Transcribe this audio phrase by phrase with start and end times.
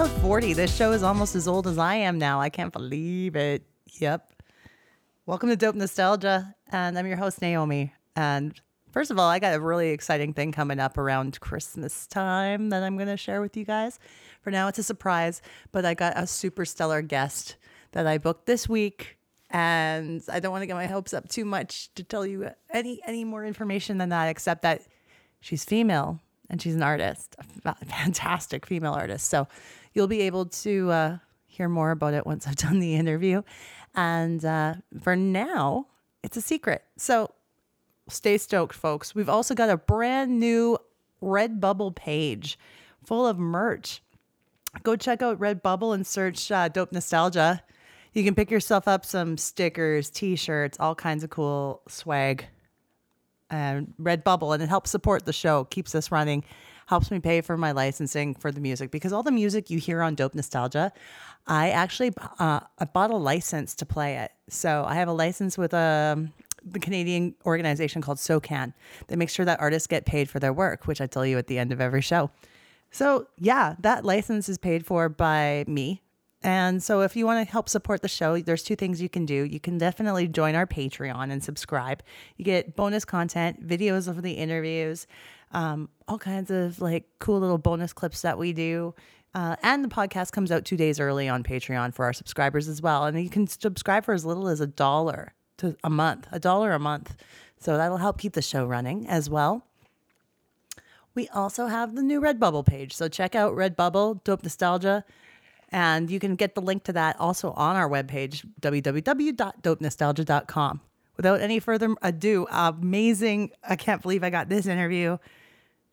[0.00, 0.54] episode 40.
[0.54, 2.40] This show is almost as old as I am now.
[2.40, 3.64] I can't believe it.
[4.00, 4.32] Yep.
[5.26, 6.54] Welcome to Dope Nostalgia.
[6.72, 7.92] And I'm your host, Naomi.
[8.16, 8.58] And
[8.92, 12.82] first of all, I got a really exciting thing coming up around Christmas time that
[12.82, 13.98] I'm going to share with you guys.
[14.40, 17.56] For now, it's a surprise, but I got a super stellar guest
[17.92, 19.18] that I booked this week.
[19.50, 23.02] And I don't want to get my hopes up too much to tell you any
[23.06, 24.80] any more information than that, except that
[25.40, 26.20] she's female
[26.50, 29.28] and she's an artist, a fantastic female artist.
[29.28, 29.46] So
[29.92, 33.42] you'll be able to uh, hear more about it once I've done the interview.
[33.94, 35.86] And uh, for now,
[36.22, 36.84] it's a secret.
[36.96, 37.32] So
[38.08, 39.14] stay stoked, folks.
[39.14, 40.78] We've also got a brand new
[41.22, 42.58] Redbubble page
[43.04, 44.02] full of merch.
[44.82, 47.62] Go check out Redbubble and search uh, Dope Nostalgia.
[48.12, 52.46] You can pick yourself up some stickers, t shirts, all kinds of cool swag.
[53.50, 56.44] And Redbubble, and it helps support the show, keeps us running,
[56.90, 60.02] helps me pay for my licensing for the music because all the music you hear
[60.02, 60.92] on Dope Nostalgia,
[61.46, 64.32] I actually uh, I bought a license to play it.
[64.48, 66.32] So I have a license with a um,
[66.64, 68.74] the Canadian organization called SOCAN
[69.06, 71.46] that makes sure that artists get paid for their work, which I tell you at
[71.46, 72.30] the end of every show.
[72.90, 76.02] So yeah, that license is paid for by me.
[76.42, 79.26] And so if you want to help support the show, there's two things you can
[79.26, 79.44] do.
[79.44, 82.02] You can definitely join our Patreon and subscribe.
[82.36, 85.06] You get bonus content, videos of the interviews,
[85.52, 88.94] um, all kinds of like cool little bonus clips that we do.
[89.34, 92.82] Uh, and the podcast comes out two days early on Patreon for our subscribers as
[92.82, 93.04] well.
[93.04, 96.72] And you can subscribe for as little as a dollar to a month, a dollar
[96.72, 97.16] a month.
[97.58, 99.64] So that'll help keep the show running as well.
[101.14, 102.94] We also have the new Redbubble page.
[102.94, 105.04] So check out Redbubble, Dope Nostalgia.
[105.70, 110.80] And you can get the link to that also on our webpage, www.dopenostalgia.com.
[111.16, 113.52] Without any further ado, amazing.
[113.68, 115.18] I can't believe I got this interview.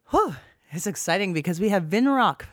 [0.09, 0.35] Whew,
[0.72, 2.44] it's exciting because we have Vinrock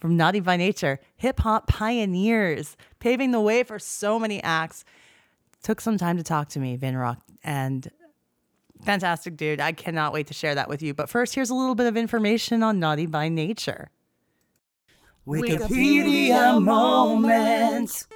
[0.00, 4.84] from Naughty by Nature, hip hop pioneers, paving the way for so many acts.
[5.62, 7.90] Took some time to talk to me, Vinrock, and
[8.84, 9.60] fantastic dude.
[9.60, 10.94] I cannot wait to share that with you.
[10.94, 13.90] But first, here's a little bit of information on Naughty by Nature.
[15.26, 18.06] Wikipedia moment.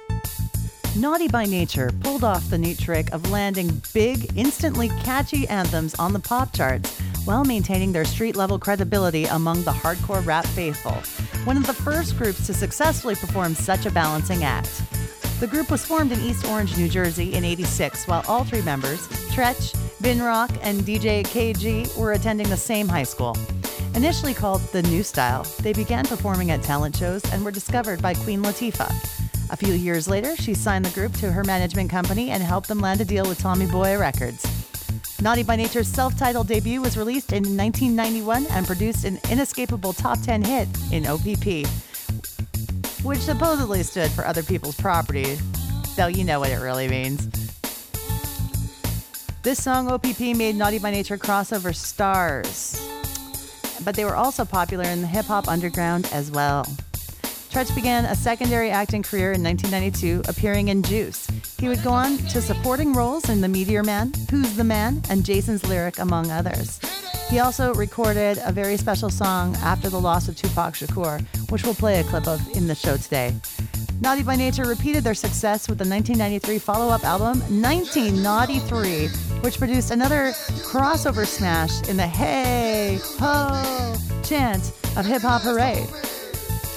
[0.97, 6.11] Naughty by Nature pulled off the neat trick of landing big, instantly catchy anthems on
[6.11, 10.91] the pop charts while maintaining their street level credibility among the hardcore rap faithful.
[11.45, 14.83] One of the first groups to successfully perform such a balancing act.
[15.39, 19.07] The group was formed in East Orange, New Jersey in 86, while all three members,
[19.29, 23.37] Treach, Vinrock, and DJ KG, were attending the same high school.
[23.95, 28.13] Initially called The New Style, they began performing at talent shows and were discovered by
[28.13, 29.20] Queen Latifah.
[29.51, 32.79] A few years later, she signed the group to her management company and helped them
[32.79, 34.47] land a deal with Tommy Boy Records.
[35.21, 40.21] Naughty by Nature's self titled debut was released in 1991 and produced an inescapable top
[40.21, 41.67] 10 hit in OPP,
[43.03, 45.37] which supposedly stood for other people's property,
[45.97, 47.27] though you know what it really means.
[49.43, 52.79] This song, OPP, made Naughty by Nature crossover stars,
[53.83, 56.65] but they were also popular in the hip hop underground as well.
[57.51, 61.27] Treach began a secondary acting career in 1992, appearing in Juice.
[61.59, 65.25] He would go on to supporting roles in The Meteor Man, Who's the Man, and
[65.25, 66.79] Jason's Lyric, among others.
[67.29, 71.73] He also recorded a very special song after the loss of Tupac Shakur, which we'll
[71.73, 73.35] play a clip of in the show today.
[73.99, 79.07] Naughty by Nature repeated their success with the 1993 follow up album, 1993,
[79.41, 80.31] which produced another
[80.63, 85.85] crossover smash in the hey, ho chant of Hip Hop Hooray.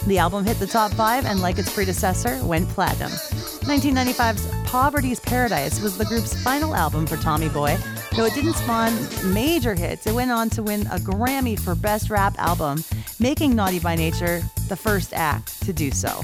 [0.06, 3.10] The album hit the top five and, like its predecessor, went platinum.
[3.10, 7.78] 1995's Poverty's Paradise was the group's final album for Tommy Boy.
[8.14, 8.92] Though it didn't spawn
[9.32, 12.84] major hits, it went on to win a Grammy for Best Rap Album,
[13.18, 16.20] making Naughty by Nature the first act to do so.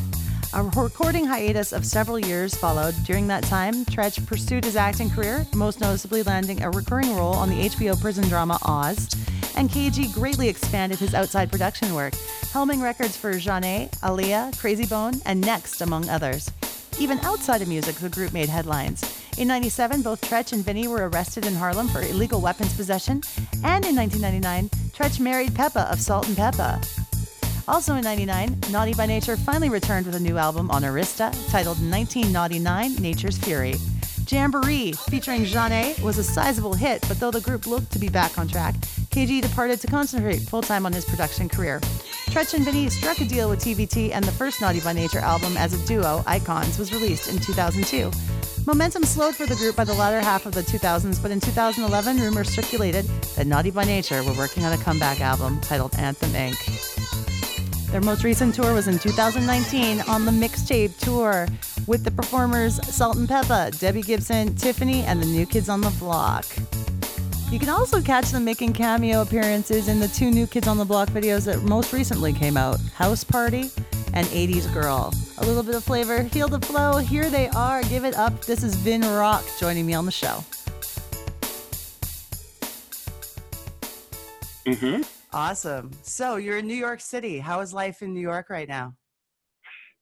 [0.52, 2.96] A recording hiatus of several years followed.
[3.04, 7.48] During that time, Treach pursued his acting career, most noticeably landing a recurring role on
[7.48, 9.14] the HBO prison drama Oz.
[9.54, 12.14] And KG greatly expanded his outside production work,
[12.52, 16.50] helming records for Zhané, Aaliyah, Krayzie Bone, and Next, among others.
[16.98, 19.04] Even outside of music, the group made headlines.
[19.38, 23.22] In 97, both Treach and Vinny were arrested in Harlem for illegal weapons possession.
[23.62, 26.99] And in 1999, Treach married Pepa of Salt-N-Pepa.
[27.68, 31.78] Also in 99, Naughty by Nature finally returned with a new album on Arista titled
[31.78, 33.74] 1999 Nature's Fury.
[34.26, 38.38] Jamboree, featuring Zhané, was a sizable hit, but though the group looked to be back
[38.38, 38.74] on track,
[39.10, 41.80] KG departed to concentrate full time on his production career.
[42.30, 45.56] Treach and Vinny struck a deal with TVT, and the first Naughty by Nature album
[45.56, 48.10] as a duo, Icons, was released in 2002.
[48.66, 52.18] Momentum slowed for the group by the latter half of the 2000s, but in 2011,
[52.18, 53.04] rumors circulated
[53.34, 56.99] that Naughty by Nature were working on a comeback album titled Anthem Inc.
[57.90, 61.48] Their most recent tour was in 2019 on the Mixtape Tour
[61.88, 66.46] with the performers Salt-N-Pepa, Debbie Gibson, Tiffany, and the New Kids on the Block.
[67.50, 70.84] You can also catch them making cameo appearances in the two New Kids on the
[70.84, 73.70] Block videos that most recently came out House Party
[74.14, 75.12] and 80s Girl.
[75.38, 76.98] A little bit of flavor, feel the flow.
[76.98, 77.82] Here they are.
[77.82, 78.44] Give it up.
[78.44, 80.44] This is Vin Rock joining me on the show.
[84.64, 85.02] Mm-hmm.
[85.32, 85.92] Awesome.
[86.02, 87.38] So you're in New York City.
[87.38, 88.94] How is life in New York right now?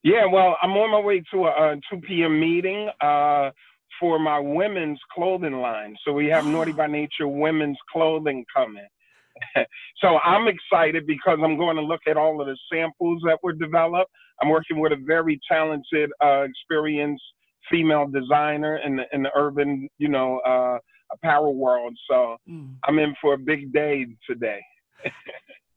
[0.02, 2.40] Yeah, well, I'm on my way to a, a 2 p.m.
[2.40, 3.50] meeting uh,
[4.00, 5.96] for my women's clothing line.
[6.04, 8.86] So we have Naughty by Nature women's clothing coming.
[9.98, 13.52] so I'm excited because I'm going to look at all of the samples that were
[13.52, 14.10] developed.
[14.40, 17.22] I'm working with a very talented, uh, experienced
[17.70, 20.78] female designer in the in the urban, you know, uh,
[21.12, 21.96] apparel world.
[22.08, 22.74] So mm.
[22.84, 24.60] I'm in for a big day today.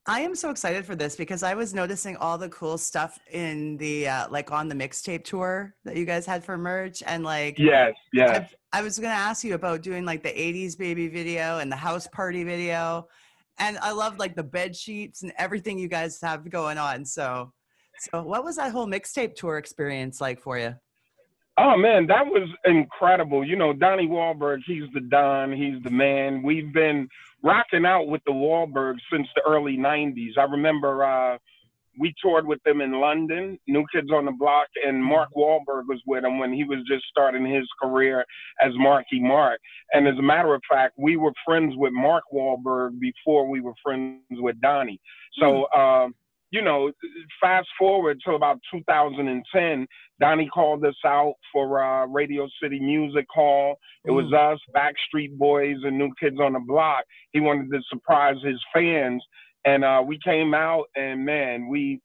[0.07, 3.77] I am so excited for this because I was noticing all the cool stuff in
[3.77, 7.59] the uh, like on the mixtape tour that you guys had for merch and like
[7.59, 8.51] yes yes.
[8.73, 11.75] I, I was gonna ask you about doing like the 80s baby video and the
[11.75, 13.07] house party video.
[13.59, 17.05] And I love like the bed sheets and everything you guys have going on.
[17.05, 17.53] So
[17.99, 20.73] so what was that whole mixtape tour experience like for you
[21.57, 23.45] Oh man, that was incredible.
[23.45, 26.41] You know, Donnie Wahlberg, he's the Don, he's the man.
[26.43, 27.07] We've been
[27.43, 30.37] rocking out with the Wahlbergs since the early 90s.
[30.37, 31.37] I remember uh,
[31.99, 36.01] we toured with them in London, New Kids on the Block, and Mark Wahlberg was
[36.07, 38.25] with them when he was just starting his career
[38.61, 39.59] as Marky Mark.
[39.93, 43.73] And as a matter of fact, we were friends with Mark Wahlberg before we were
[43.83, 45.01] friends with Donnie.
[45.39, 46.15] So, um,
[46.51, 46.91] you know,
[47.41, 49.87] fast forward to about 2010,
[50.19, 53.75] Donnie called us out for uh, Radio City Music Hall.
[54.05, 54.53] It was mm.
[54.53, 57.05] us, Backstreet Boys, and New Kids on the Block.
[57.31, 59.23] He wanted to surprise his fans,
[59.65, 62.01] and uh, we came out, and man, we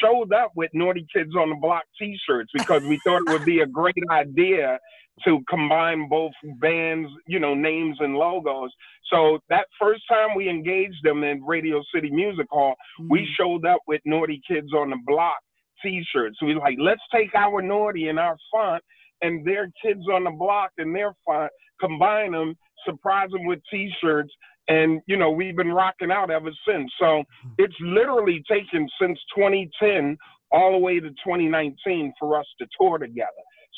[0.00, 3.60] showed up with Naughty Kids on the Block T-shirts because we thought it would be
[3.60, 4.78] a great idea
[5.24, 8.70] to combine both bands, you know, names and logos.
[9.12, 13.10] So that first time we engaged them in Radio City Music Hall, mm-hmm.
[13.10, 15.38] we showed up with Naughty Kids on the Block
[15.82, 16.36] T-shirts.
[16.42, 18.82] We like, let's take our Naughty and our font
[19.22, 21.50] and their Kids on the Block and their font,
[21.80, 24.32] combine them, surprise them with T-shirts,
[24.68, 26.90] and you know we've been rocking out ever since.
[26.98, 27.48] So mm-hmm.
[27.58, 30.16] it's literally taken since 2010
[30.52, 33.28] all the way to 2019 for us to tour together.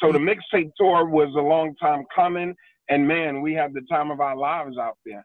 [0.03, 2.55] So the mixtape tour was a long time coming,
[2.89, 5.25] and man, we had the time of our lives out there.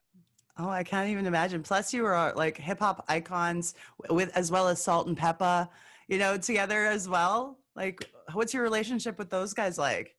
[0.59, 1.63] Oh, I can't even imagine.
[1.63, 3.75] Plus, you were like hip hop icons
[4.09, 5.67] with as well as Salt-N-Pepa,
[6.07, 7.57] you know, together as well.
[7.75, 10.15] Like, what's your relationship with those guys like?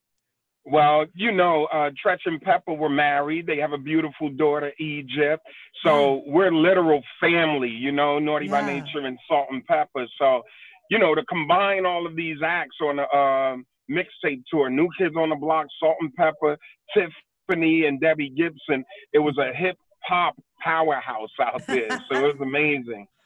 [0.64, 3.46] Well, you know, uh, Treach and Pepa were married.
[3.46, 5.42] They have a beautiful daughter, Egypt.
[5.84, 8.60] So we're literal family, you know, Naughty yeah.
[8.60, 10.06] by Nature and Salt-N-Pepa.
[10.20, 10.42] So,
[10.90, 13.56] you know, to combine all of these acts on a, uh,
[13.90, 14.70] mixtape tour.
[14.70, 16.56] New Kids on the Block, Salt-N-Pepa,
[16.94, 18.84] Tiffany, and Debbie Gibson.
[19.12, 21.88] It was a hip hop powerhouse out there.
[22.10, 23.06] so it was amazing.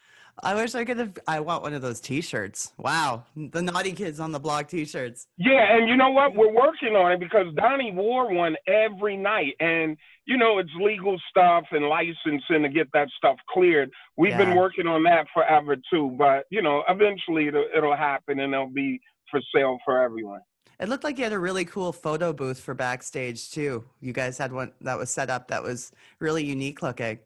[0.42, 1.18] I wish I could have.
[1.28, 2.72] I want one of those T-shirts.
[2.78, 5.26] Wow, the Naughty Kids on the Block T-shirts.
[5.36, 6.34] Yeah, and you know what?
[6.34, 11.20] We're working on it because Donnie wore one every night, and you know it's legal
[11.28, 13.90] stuff and licensing to get that stuff cleared.
[14.16, 14.38] We've yeah.
[14.38, 18.70] been working on that forever too, but you know eventually it'll, it'll happen and it'll
[18.70, 20.40] be for sale for everyone.
[20.82, 23.84] It looked like you had a really cool photo booth for backstage too.
[24.00, 27.20] You guys had one that was set up that was really unique looking.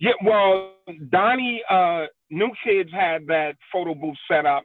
[0.00, 0.72] Yeah, well,
[1.10, 4.62] Donnie, uh, New Kids had that photo booth set up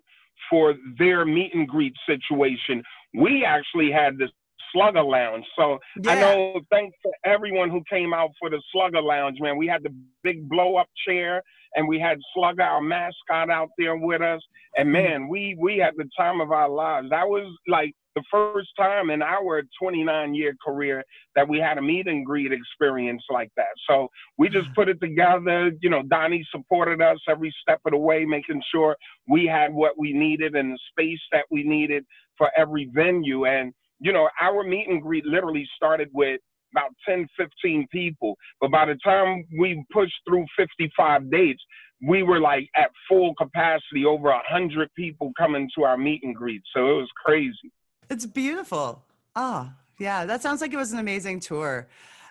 [0.49, 2.81] for their meet and greet situation.
[3.13, 4.29] We actually had this
[4.71, 5.45] Slugger Lounge.
[5.57, 6.11] So yeah.
[6.11, 9.57] I know, thanks to everyone who came out for the Slugger Lounge, man.
[9.57, 11.43] We had the big blow up chair
[11.75, 14.41] and we had Slugger, our mascot, out there with us.
[14.77, 14.93] And mm-hmm.
[14.93, 17.09] man, we we had the time of our lives.
[17.09, 21.03] That was like the first time in our 29 year career
[21.35, 23.67] that we had a meet and greet experience like that.
[23.87, 24.07] So
[24.37, 24.73] we just mm-hmm.
[24.73, 25.71] put it together.
[25.81, 28.95] You know, Donnie supported us every step of the way, making sure
[29.27, 32.03] we had what we needed and the space that we needed
[32.37, 33.45] for every venue.
[33.45, 38.35] And, you know, our meet and greet literally started with about 10, 15 people.
[38.61, 41.61] But by the time we pushed through 55 dates,
[42.05, 46.61] we were like at full capacity, over 100 people coming to our meet and greet.
[46.73, 47.71] So it was crazy.
[48.09, 49.03] It's beautiful.
[49.35, 50.25] Oh, yeah.
[50.25, 51.87] That sounds like it was an amazing tour.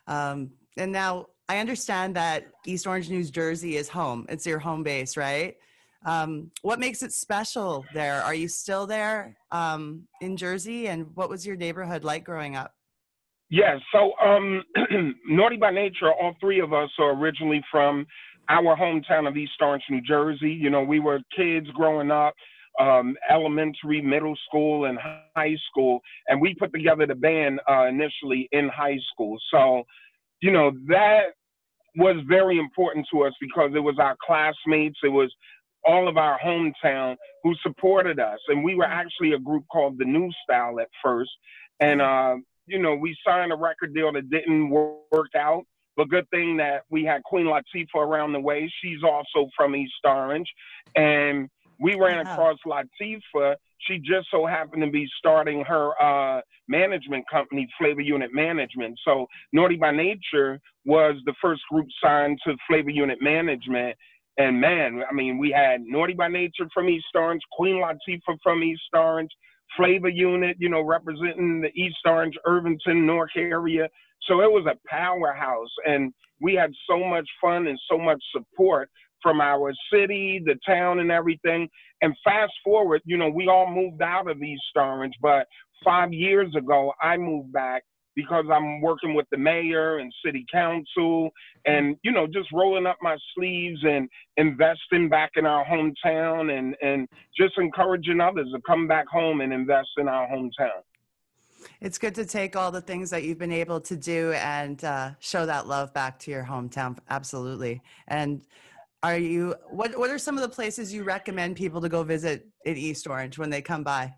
[0.07, 4.27] Um, and now I understand that East Orange, New Jersey is home.
[4.29, 5.57] It's your home base, right?
[6.05, 8.23] Um, what makes it special there?
[8.23, 10.89] Are you still there um, in Jersey?
[10.89, 12.75] And what was your neighborhood like growing up?
[13.51, 13.81] Yes.
[13.93, 14.63] So, um,
[15.27, 18.07] Naughty by Nature, all three of us are originally from
[18.49, 20.51] our hometown of East Orange, New Jersey.
[20.51, 22.35] You know, we were kids growing up,
[22.79, 24.99] um, elementary, middle school, and
[25.35, 29.39] high school, and we put together the band uh, initially in high school.
[29.51, 29.83] So,
[30.43, 31.29] you know, that
[31.97, 35.33] was very important to us because it was our classmates, it was
[35.85, 40.05] all of our hometown who supported us, and we were actually a group called the
[40.05, 41.31] New Style at first,
[41.81, 42.37] and uh,
[42.69, 45.65] you know, we signed a record deal that didn't work out.
[45.97, 48.73] But good thing that we had Queen Latifah around the way.
[48.81, 50.49] She's also from East Orange.
[50.95, 51.49] And
[51.81, 53.57] we ran across Latifah.
[53.81, 58.99] She just so happened to be starting her uh, management company, Flavor Unit Management.
[59.05, 63.97] So Naughty by Nature was the first group signed to Flavor Unit Management.
[64.37, 68.63] And man, I mean, we had Naughty by Nature from East Orange, Queen Latifah from
[68.63, 69.31] East Orange,
[69.77, 73.89] Flavor Unit, you know, representing the East Orange, Irvington, Newark area.
[74.23, 78.91] So it was a powerhouse, and we had so much fun and so much support
[79.23, 81.69] from our city, the town, and everything.
[82.03, 85.47] And fast forward, you know, we all moved out of East Orange, but
[85.85, 87.85] five years ago, I moved back
[88.19, 91.31] because I'm working with the mayor and city council
[91.67, 96.75] and, you know, just rolling up my sleeves and investing back in our hometown and,
[96.83, 97.07] and
[97.39, 100.83] just encouraging others to come back home and invest in our hometown.
[101.81, 105.11] It's good to take all the things that you've been able to do and uh,
[105.21, 106.99] show that love back to your hometown.
[107.09, 107.83] Absolutely.
[108.09, 108.43] And
[109.05, 112.49] are you, what, what are some of the places you recommend people to go visit
[112.65, 114.13] in East Orange when they come by?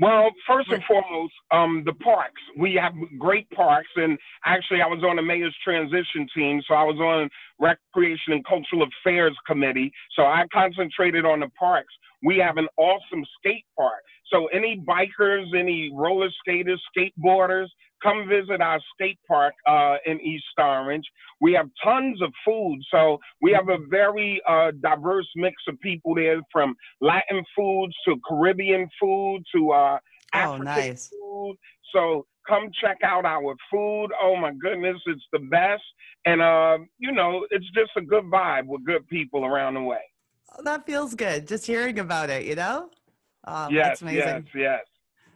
[0.00, 2.40] Well, first and foremost, um, the parks.
[2.58, 6.82] We have great parks, and actually, I was on the mayor's transition team, so I
[6.82, 9.92] was on Recreation and Cultural Affairs Committee.
[10.16, 11.94] So I concentrated on the parks.
[12.24, 14.02] We have an awesome skate park.
[14.32, 17.66] So any bikers, any roller skaters, skateboarders,
[18.02, 21.04] come visit our skate park uh, in East Orange.
[21.40, 22.78] We have tons of food.
[22.90, 28.16] So we have a very uh, diverse mix of people there from Latin foods to
[28.28, 29.98] Caribbean food to uh,
[30.34, 31.08] oh, nice.
[31.08, 31.56] food.
[31.92, 34.08] So come check out our food.
[34.22, 35.82] Oh my goodness, it's the best.
[36.26, 40.00] And, uh, you know, it's just a good vibe with good people around the way.
[40.56, 41.46] Oh, that feels good.
[41.48, 42.90] Just hearing about it, you know?
[43.46, 44.20] Oh, yes, that's amazing.
[44.20, 44.80] yes, yes.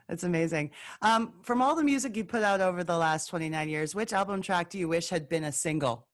[0.09, 0.71] That's amazing.
[1.03, 4.41] Um, from all the music you put out over the last 29 years, which album
[4.41, 6.07] track do you wish had been a single?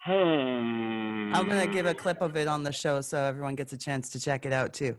[0.00, 1.32] Hmm.
[1.34, 3.78] I'm going to give a clip of it on the show so everyone gets a
[3.78, 4.96] chance to check it out too.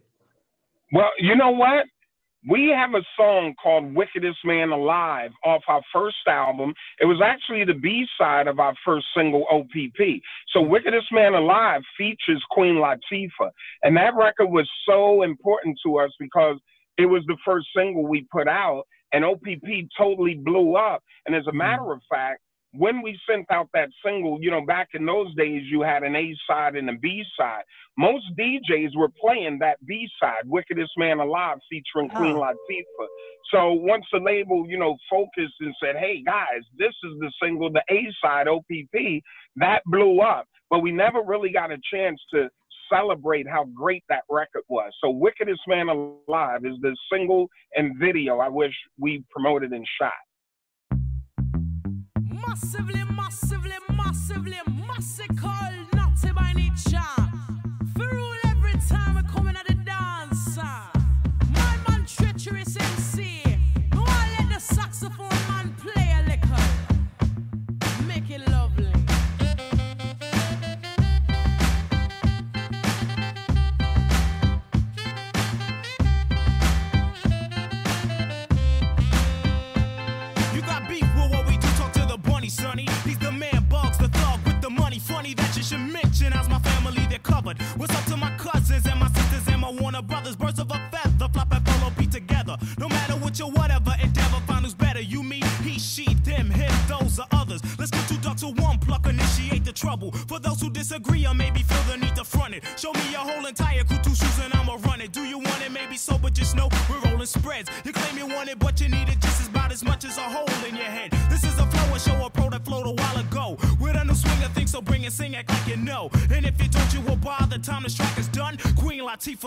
[0.94, 1.86] Well, you know what?
[2.48, 6.74] We have a song called Wickedest Man Alive off our first album.
[7.01, 10.22] It was actually the B side of our first single, OPP.
[10.53, 13.50] So, Wickedest Man Alive features Queen Latifah.
[13.84, 16.58] And that record was so important to us because
[16.98, 21.03] it was the first single we put out, and OPP totally blew up.
[21.25, 21.58] And as a mm-hmm.
[21.58, 22.39] matter of fact,
[22.73, 26.15] when we sent out that single, you know, back in those days, you had an
[26.15, 27.63] A side and a B side.
[27.97, 32.17] Most DJs were playing that B side, Wickedest Man Alive, featuring oh.
[32.17, 32.41] Queen oh.
[32.41, 33.07] Latifah.
[33.51, 37.71] So once the label, you know, focused and said, hey, guys, this is the single,
[37.71, 39.23] the A side, OPP,
[39.55, 40.47] that blew up.
[40.69, 42.49] But we never really got a chance to
[42.93, 44.91] celebrate how great that record was.
[45.01, 50.13] So Wickedest Man Alive is the single and video I wish we promoted and shot.
[52.62, 55.34] Massively, massively, massively, massive
[55.94, 57.00] naughty by nature.
[57.00, 57.28] every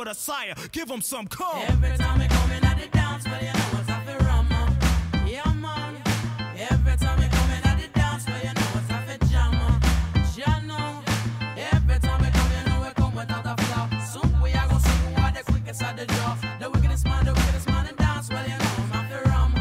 [0.02, 1.62] Latifah the sire, give them some call.
[1.62, 4.48] Every time we come in at the dance, well, you know what's up for rum.
[5.26, 5.96] Yeah, man.
[6.56, 9.54] Every time we come in at the dance, well, you know what's up for jam.
[11.56, 13.90] Every time we come, you know we come without a flop.
[14.02, 16.36] Soon we are gonna see who are the quickest at the door.
[16.60, 19.54] The wickedest man, the wickedest man in dance, well, you know I'm after rum.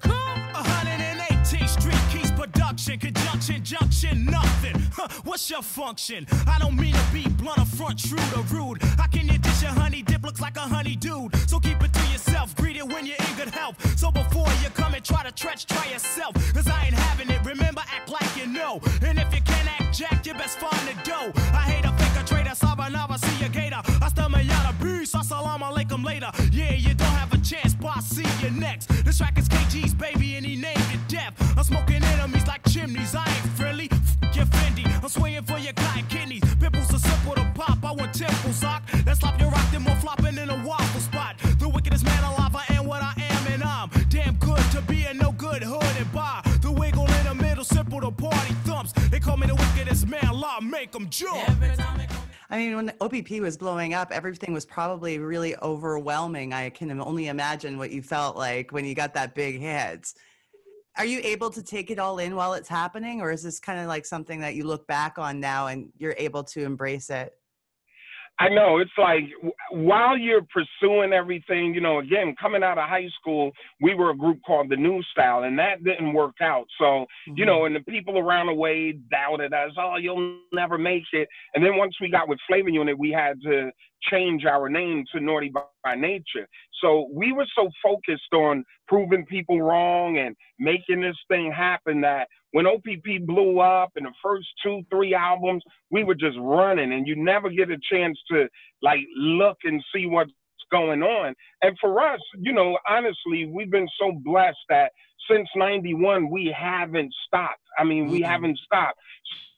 [0.00, 4.76] Come, 118th Street, Keys Production, Conjunction, Junction, nothing.
[4.92, 5.08] Huh.
[5.24, 6.26] What's your function?
[6.46, 8.75] I don't mean to be blunt or front, shrewd or rude.
[10.36, 11.34] Looks like a honey dude?
[11.48, 13.76] So keep it to yourself, greet it when you're in good health.
[13.98, 16.34] So before you come and try to stretch, try yourself.
[16.52, 18.80] Cause I ain't having it, remember, act like you know.
[19.02, 21.32] And if you can't act jack, you best find the dough.
[21.52, 23.80] I hate a faker trader, sabanava, see a gator.
[24.00, 26.30] Hasta mañana, peace, assalamu alaikum later.
[26.52, 28.88] Yeah, you don't have a chance, boss, see you next.
[29.04, 30.15] This track is KG's baby,
[52.48, 56.52] I mean, when OPP was blowing up, everything was probably really overwhelming.
[56.52, 60.12] I can only imagine what you felt like when you got that big hit.
[60.96, 63.80] Are you able to take it all in while it's happening, or is this kind
[63.80, 67.34] of like something that you look back on now and you're able to embrace it?
[68.38, 69.24] I know it's like
[69.70, 73.50] while you're pursuing everything, you know, again, coming out of high school,
[73.80, 76.66] we were a group called the New Style, and that didn't work out.
[76.78, 77.32] So, mm-hmm.
[77.36, 81.28] you know, and the people around the way doubted us, oh, you'll never make it.
[81.54, 83.70] And then once we got with Flavor Unit, we had to
[84.10, 85.50] change our name to Naughty
[85.82, 86.46] by Nature.
[86.82, 92.28] So we were so focused on proving people wrong and making this thing happen that
[92.56, 97.06] when OPP blew up in the first two, three albums, we were just running and
[97.06, 98.48] you never get a chance to
[98.80, 100.32] like look and see what's
[100.72, 101.34] going on.
[101.60, 104.90] And for us, you know, honestly, we've been so blessed that
[105.30, 107.60] since 91, we haven't stopped.
[107.78, 108.12] I mean, mm-hmm.
[108.12, 108.98] we haven't stopped.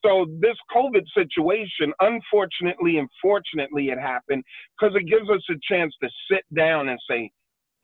[0.05, 4.43] So this COVID situation, unfortunately and fortunately, it happened
[4.77, 7.31] because it gives us a chance to sit down and say,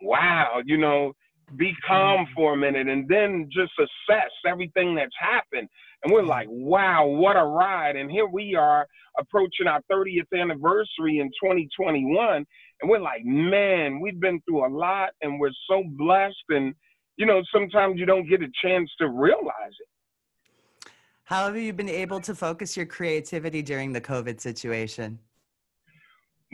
[0.02, 1.12] "Wow, you know,
[1.56, 2.34] be calm mm-hmm.
[2.34, 5.68] for a minute, and then just assess everything that's happened."
[6.02, 8.86] And we're like, "Wow, what a ride!" And here we are
[9.18, 15.10] approaching our 30th anniversary in 2021, and we're like, "Man, we've been through a lot,
[15.22, 16.74] and we're so blessed." And
[17.16, 20.90] you know, sometimes you don't get a chance to realize it.
[21.24, 25.18] How have you been able to focus your creativity during the COVID situation?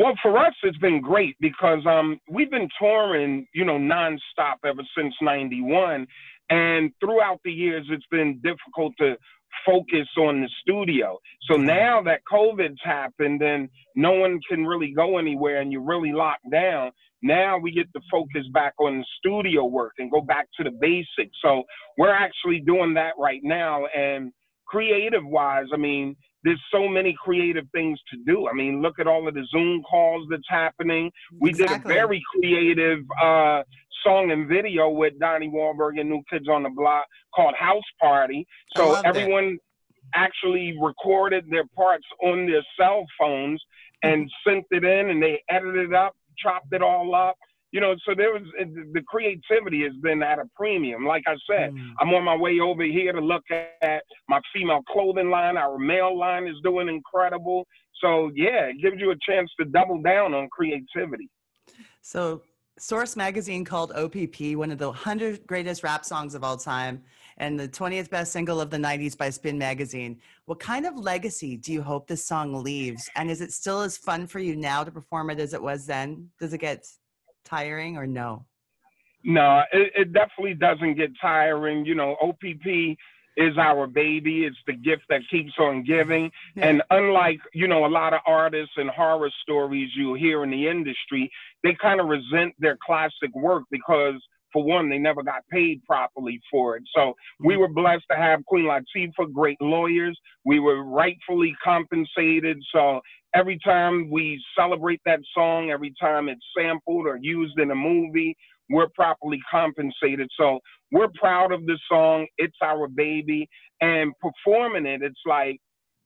[0.01, 4.81] Well, for us, it's been great because um, we've been touring, you know, nonstop ever
[4.97, 6.07] since '91,
[6.49, 9.17] and throughout the years, it's been difficult to
[9.67, 11.19] focus on the studio.
[11.51, 16.13] So now that COVID's happened and no one can really go anywhere, and you're really
[16.13, 20.49] locked down, now we get to focus back on the studio work and go back
[20.57, 21.37] to the basics.
[21.45, 21.65] So
[21.99, 24.33] we're actually doing that right now, and
[24.67, 28.49] creative wise, I mean, there's so many creative things to do.
[28.49, 31.11] I mean, look at all of the Zoom calls that's happening.
[31.39, 31.77] We exactly.
[31.77, 33.63] did a very creative uh,
[34.05, 38.47] song and video with Donnie Wahlberg and New Kids on the Block called House Party.
[38.77, 39.61] So everyone it.
[40.15, 43.63] actually recorded their parts on their cell phones
[44.03, 47.37] and sent it in, and they edited it up, chopped it all up,
[47.73, 48.43] you know, so there was
[48.93, 51.07] the creativity has been at a premium.
[51.07, 51.91] Like I said, mm.
[52.01, 55.57] I'm on my way over here to look at my female clothing line.
[55.57, 57.67] Our male line is doing incredible.
[58.03, 61.29] So yeah, it gives you a chance to double down on creativity.
[62.03, 62.43] So
[62.79, 67.03] Source magazine called OPP one of the 100 greatest rap songs of all time
[67.37, 70.19] and the 20th best single of the 90s by Spin magazine.
[70.47, 73.09] What kind of legacy do you hope this song leaves?
[73.17, 75.87] And is it still as fun for you now to perform it as it was
[75.87, 76.31] then?
[76.41, 76.87] Does it get
[77.45, 78.45] tiring or no?
[79.25, 81.85] No, it, it definitely doesn't get tiring.
[81.85, 82.97] You know, OPP
[83.37, 84.45] is our baby.
[84.45, 86.31] It's the gift that keeps on giving.
[86.57, 86.69] Yeah.
[86.69, 90.69] And unlike, you know, a lot of artists and horror stories you hear in the
[90.69, 91.31] industry,
[91.63, 94.21] they kind of resent their classic work because
[94.53, 96.83] for one, they never got paid properly for it.
[96.95, 97.61] So we mm-hmm.
[97.61, 100.19] were blessed to have Queen Latifah, great lawyers.
[100.45, 102.59] We were rightfully compensated.
[102.73, 103.01] So
[103.35, 108.37] every time we celebrate that song, every time it's sampled or used in a movie,
[108.71, 110.29] we're properly compensated.
[110.39, 110.61] So
[110.93, 112.27] we're proud of this song.
[112.39, 113.49] It's our baby.
[113.81, 115.59] And performing it, it's like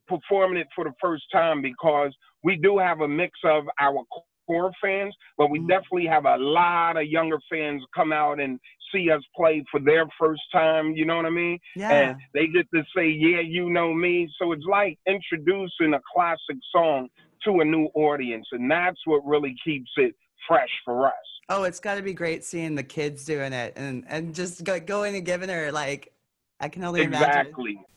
[0.06, 4.02] performing it for the first time because we do have a mix of our
[4.46, 5.68] core fans, but we mm-hmm.
[5.68, 8.58] definitely have a lot of younger fans come out and
[8.92, 10.94] see us play for their first time.
[10.94, 11.58] You know what I mean?
[11.76, 11.90] Yeah.
[11.90, 16.56] And they get to say, "Yeah, you know me." So it's like introducing a classic
[16.72, 17.08] song
[17.44, 20.14] to a new audience, and that's what really keeps it
[20.48, 21.14] fresh for us.
[21.48, 24.80] Oh, it's got to be great seeing the kids doing it and and just go,
[24.80, 26.12] going and giving her like
[26.60, 27.22] I can only exactly.
[27.22, 27.40] imagine.
[27.40, 27.93] Exactly.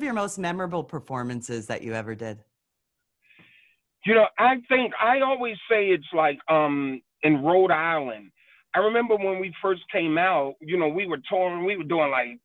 [0.00, 2.38] Of your most memorable performances that you ever did?
[4.06, 8.30] You know, I think I always say it's like um in Rhode Island.
[8.74, 12.10] I remember when we first came out, you know, we were touring, we were doing
[12.10, 12.38] like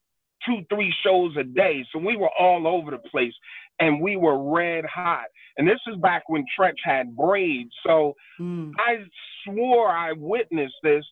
[0.45, 1.85] two, three shows a day.
[1.93, 3.33] So we were all over the place
[3.79, 5.27] and we were red hot.
[5.57, 7.71] And this is back when Treach had braids.
[7.85, 8.71] So mm.
[8.77, 8.97] I
[9.45, 11.05] swore I witnessed this.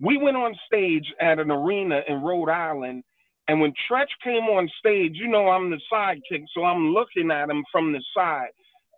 [0.00, 3.04] We went on stage at an arena in Rhode Island.
[3.50, 7.50] And when Treach came on stage, you know, I'm the sidekick, so I'm looking at
[7.50, 8.50] him from the side.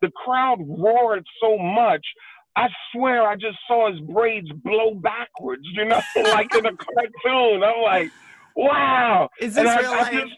[0.03, 2.05] The crowd roared so much.
[2.55, 7.63] I swear I just saw his braids blow backwards, you know, like in a cartoon.
[7.63, 8.11] I'm like,
[8.55, 9.31] wow.
[9.41, 10.13] Is this real life?
[10.13, 10.35] Just,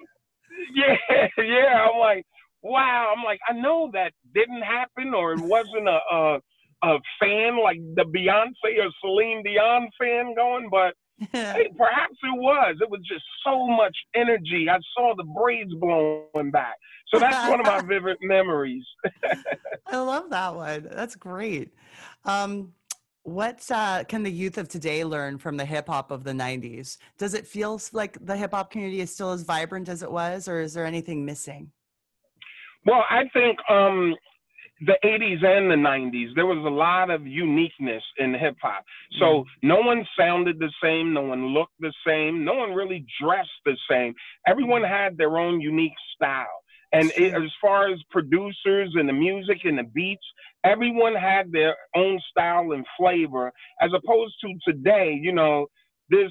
[0.77, 1.89] yeah, yeah.
[1.91, 2.25] I'm like,
[2.63, 3.13] wow.
[3.17, 6.41] I'm like, I know that didn't happen or it wasn't a, a,
[6.85, 10.95] a fan like the Beyonce or Celine Dion fan going, but
[11.33, 12.77] hey, perhaps it was.
[12.81, 14.69] It was just so much energy.
[14.69, 16.75] I saw the braids blowing back.
[17.09, 18.85] So that's one of my vivid memories.
[19.87, 20.89] I love that one.
[20.91, 21.73] That's great.
[22.25, 22.73] Um,
[23.23, 26.99] what uh, can the youth of today learn from the hip hop of the 90s?
[27.17, 30.49] Does it feel like the hip hop community is still as vibrant as it was,
[30.49, 31.71] or is there anything missing?
[32.85, 34.15] Well, I think um,
[34.81, 38.85] the 80s and the 90s, there was a lot of uniqueness in hip hop.
[39.19, 43.07] So mm no one sounded the same, no one looked the same, no one really
[43.21, 44.15] dressed the same.
[44.47, 46.65] Everyone had their own unique style.
[46.93, 50.25] And it, as far as producers and the music and the beats,
[50.65, 55.67] everyone had their own style and flavor, as opposed to today, you know,
[56.11, 56.31] this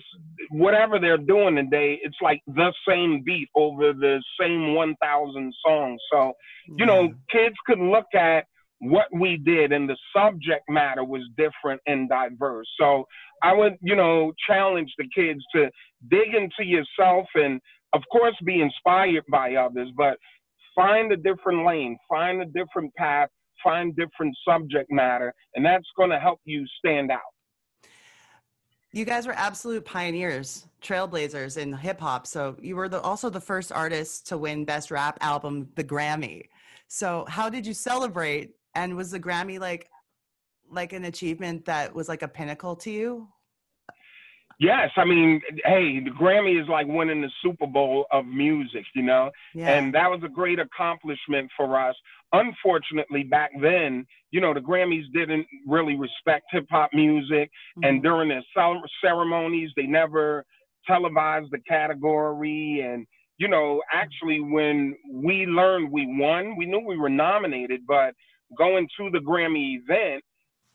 [0.51, 6.01] whatever they're doing today, it's like the same beat over the same 1,000 songs.
[6.11, 6.33] So,
[6.77, 7.37] you know, mm-hmm.
[7.37, 8.45] kids could look at
[8.79, 12.67] what we did and the subject matter was different and diverse.
[12.79, 13.05] So
[13.41, 15.71] I would, you know, challenge the kids to
[16.09, 17.61] dig into yourself and,
[17.93, 20.17] of course, be inspired by others, but
[20.75, 23.29] find a different lane, find a different path,
[23.63, 27.21] find different subject matter, and that's going to help you stand out.
[28.95, 32.27] You guys were absolute pioneers, trailblazers in hip hop.
[32.27, 36.43] So you were the, also the first artist to win Best Rap Album, the Grammy.
[36.87, 38.51] So how did you celebrate?
[38.75, 39.89] And was the Grammy like
[40.69, 43.27] like an achievement that was like a pinnacle to you?
[44.59, 49.01] Yes, I mean, hey, the Grammy is like winning the Super Bowl of music, you
[49.01, 49.73] know, yeah.
[49.73, 51.95] and that was a great accomplishment for us.
[52.33, 57.83] Unfortunately, back then, you know, the Grammys didn't really respect hip hop music, mm-hmm.
[57.83, 58.41] and during the
[59.03, 60.43] ceremonies, they never
[60.87, 62.81] televised the category.
[62.85, 63.05] And
[63.37, 68.13] you know, actually, when we learned we won, we knew we were nominated, but
[68.57, 70.23] going to the Grammy event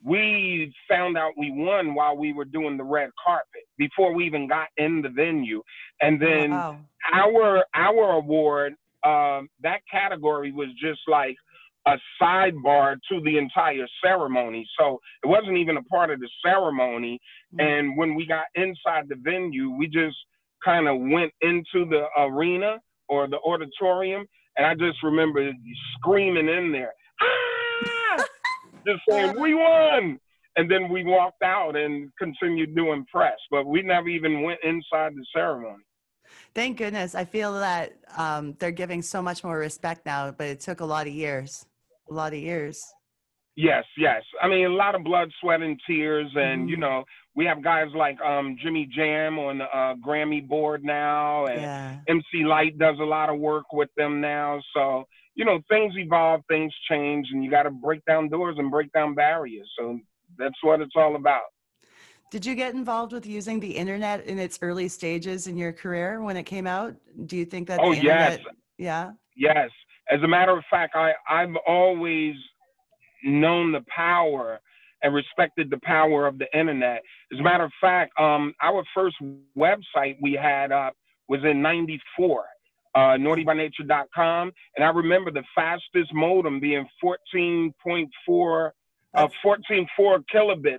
[0.05, 4.47] we found out we won while we were doing the red carpet before we even
[4.47, 5.63] got in the venue
[6.01, 6.79] and then wow.
[7.13, 11.37] our our award um, that category was just like
[11.89, 17.21] a sidebar to the entire ceremony so it wasn't even a part of the ceremony
[17.55, 17.67] mm-hmm.
[17.67, 20.17] and when we got inside the venue we just
[20.65, 22.77] kind of went into the arena
[23.09, 25.51] or the auditorium and i just remember
[25.97, 28.25] screaming in there ah!
[28.89, 30.19] just saying we won,
[30.57, 35.15] and then we walked out and continued doing press, but we never even went inside
[35.15, 35.83] the ceremony.
[36.55, 37.15] Thank goodness.
[37.15, 40.85] I feel that um, they're giving so much more respect now, but it took a
[40.85, 41.67] lot of years.
[42.11, 42.85] A lot of years.
[43.57, 44.23] Yes, yes.
[44.41, 46.69] I mean, a lot of blood, sweat, and tears, and mm-hmm.
[46.69, 47.03] you know,
[47.35, 51.97] we have guys like um, Jimmy Jam on the uh, Grammy board now, and yeah.
[52.09, 54.61] MC Lyte does a lot of work with them now.
[54.75, 55.05] So
[55.39, 58.93] you know, things evolve, things change, and you got to break down doors and break
[58.93, 59.71] down barriers.
[59.79, 59.99] So
[60.37, 61.43] that's what it's all about.
[62.33, 66.21] Did you get involved with using the internet in its early stages in your career
[66.23, 66.95] when it came out?
[67.27, 67.79] Do you think that?
[67.81, 68.41] Oh internet, yes.
[68.79, 69.11] Yeah.
[69.37, 69.71] Yes.
[70.11, 72.35] As a matter of fact, I I've always
[73.25, 74.61] known the power
[75.03, 77.03] and respected the power of the internet.
[77.33, 79.17] As a matter of fact, um, our first
[79.57, 80.95] website we had up
[81.29, 82.45] was in '94
[82.95, 84.53] uh, naughtybynature.com.
[84.77, 88.71] And I remember the fastest modem being 14.4,
[89.15, 90.79] uh, 14.4 kilobits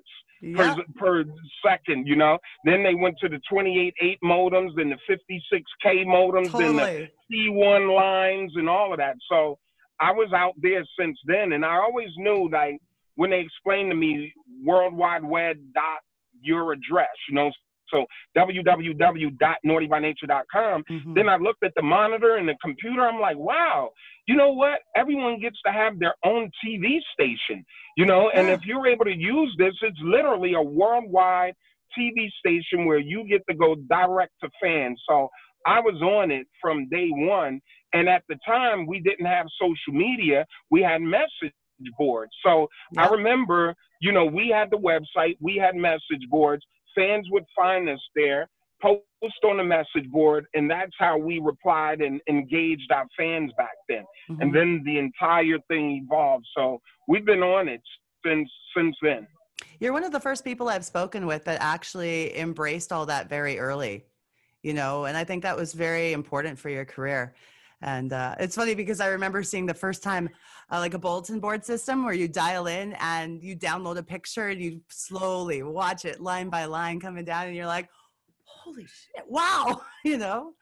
[0.56, 1.24] per, per
[1.66, 2.38] second, you know.
[2.66, 6.78] Then they went to the 28.8 modems, then the 56K modems, totally.
[6.78, 9.16] then the T1 lines and all of that.
[9.30, 9.58] So
[10.00, 11.54] I was out there since then.
[11.54, 12.72] And I always knew that
[13.16, 16.00] when they explained to me World Wide Web dot
[16.42, 17.52] your address, you know,
[17.92, 18.06] so
[18.38, 20.84] www.naughtybynature.com.
[20.84, 21.14] Mm-hmm.
[21.14, 23.02] Then I looked at the monitor and the computer.
[23.02, 23.90] I'm like, wow,
[24.28, 24.82] you know what?
[24.96, 27.66] Everyone gets to have their own TV station,
[27.98, 28.54] you know, and yeah.
[28.54, 31.56] if you're able to use this, it's literally a worldwide
[31.98, 35.02] TV station where you get to go direct to fans.
[35.10, 35.30] So
[35.66, 37.62] I was on it from day one.
[37.94, 40.46] And at the time, we didn't have social media.
[40.70, 41.54] We had message
[41.98, 42.32] boards.
[42.46, 46.64] So I remember, you know, we had the website, we had message boards.
[47.00, 48.50] Fans would find us there,
[48.82, 49.04] post
[49.46, 54.04] on the message board, and that's how we replied and engaged our fans back then.
[54.30, 54.42] Mm-hmm.
[54.42, 56.46] And then the entire thing evolved.
[56.58, 57.82] So we've been on it
[58.26, 59.28] since since then.
[59.80, 63.60] You're one of the first people I've spoken with that actually embraced all that very
[63.60, 64.06] early,
[64.62, 67.34] you know, and I think that was very important for your career.
[67.82, 70.30] And uh, it's funny because I remember seeing the first time
[70.72, 74.50] uh, like a bulletin board system where you dial in and you download a picture
[74.50, 77.88] and you slowly watch it line by line coming down, and you're like,
[78.44, 80.54] holy shit, wow, you know.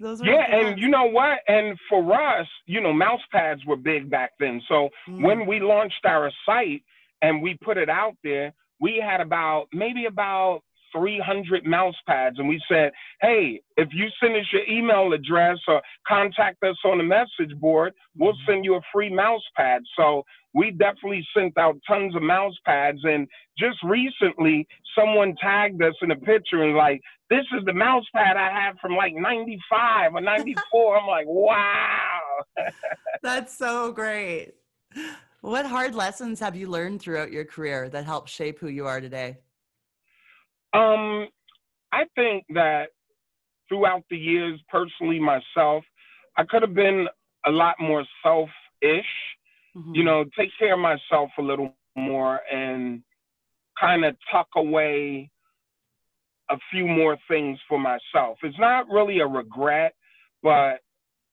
[0.00, 1.40] Those were yeah, and you know what?
[1.46, 4.62] And for us, you know, mouse pads were big back then.
[4.66, 5.22] So mm.
[5.22, 6.82] when we launched our site
[7.20, 10.62] and we put it out there, we had about maybe about
[10.96, 12.38] 300 mouse pads.
[12.38, 16.98] And we said, hey, if you send us your email address or contact us on
[16.98, 18.52] the message board, we'll mm-hmm.
[18.52, 19.82] send you a free mouse pad.
[19.96, 20.24] So
[20.54, 22.98] we definitely sent out tons of mouse pads.
[23.04, 23.26] And
[23.58, 24.66] just recently,
[24.98, 28.72] someone tagged us in a picture and like, this is the mouse pad I had
[28.80, 30.98] from like 95 or 94.
[30.98, 32.20] I'm like, wow.
[33.22, 34.54] That's so great.
[35.40, 39.00] What hard lessons have you learned throughout your career that helped shape who you are
[39.00, 39.38] today?
[40.72, 41.28] Um,
[41.92, 42.88] I think that
[43.68, 45.84] throughout the years, personally myself,
[46.36, 47.08] I could have been
[47.46, 48.52] a lot more selfish.
[49.76, 49.94] Mm-hmm.
[49.94, 53.02] You know, take care of myself a little more and
[53.80, 55.30] kind of tuck away
[56.50, 58.38] a few more things for myself.
[58.42, 59.94] It's not really a regret,
[60.42, 60.80] but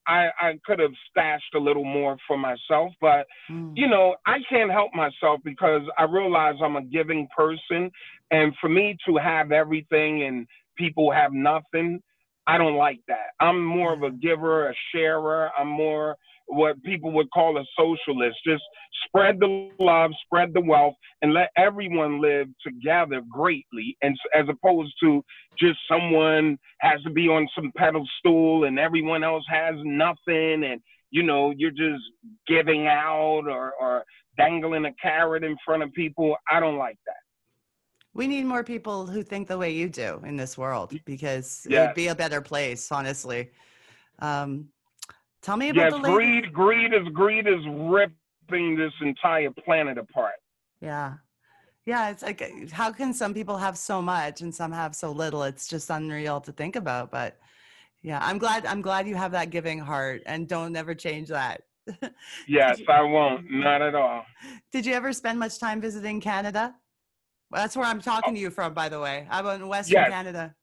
[0.08, 3.72] I, I could have stashed a little more for myself, but mm.
[3.76, 7.90] you know, I can't help myself because I realize I'm a giving person.
[8.30, 12.00] And for me to have everything and people have nothing,
[12.46, 13.34] I don't like that.
[13.38, 15.50] I'm more of a giver, a sharer.
[15.58, 16.16] I'm more
[16.48, 18.36] what people would call a socialist.
[18.44, 18.62] Just
[19.06, 23.96] spread the love, spread the wealth, and let everyone live together greatly.
[24.02, 25.22] And as opposed to
[25.58, 30.80] just someone has to be on some pedestal and everyone else has nothing, and
[31.10, 32.02] you know you're just
[32.46, 34.04] giving out or, or
[34.36, 36.36] dangling a carrot in front of people.
[36.50, 37.16] I don't like that.
[38.14, 41.78] We need more people who think the way you do in this world because yes.
[41.78, 43.50] it would be a better place, honestly.
[44.18, 44.68] Um,
[45.42, 46.52] Tell me about yes, the greed.
[46.52, 50.34] Greed is greed is ripping this entire planet apart.
[50.80, 51.14] Yeah,
[51.86, 52.10] yeah.
[52.10, 55.42] It's like how can some people have so much and some have so little?
[55.44, 57.10] It's just unreal to think about.
[57.10, 57.38] But
[58.02, 58.66] yeah, I'm glad.
[58.66, 61.62] I'm glad you have that giving heart, and don't ever change that.
[62.48, 63.50] yes, you, I won't.
[63.50, 64.24] Not at all.
[64.72, 66.74] Did you ever spend much time visiting Canada?
[67.50, 68.34] Well, that's where I'm talking oh.
[68.34, 69.26] to you from, by the way.
[69.30, 70.10] I'm in Western yes.
[70.10, 70.54] Canada.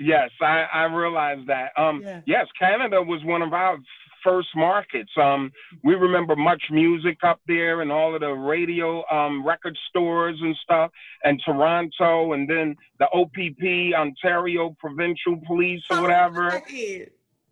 [0.00, 1.70] Yes, I, I realize that.
[1.76, 2.20] Um, yeah.
[2.26, 3.78] Yes, Canada was one of our
[4.24, 5.12] first markets.
[5.20, 5.52] Um,
[5.84, 10.90] we remember MuchMusic up there and all of the radio um, record stores and stuff,
[11.22, 16.62] and Toronto, and then the OPP, Ontario Provincial Police or whatever.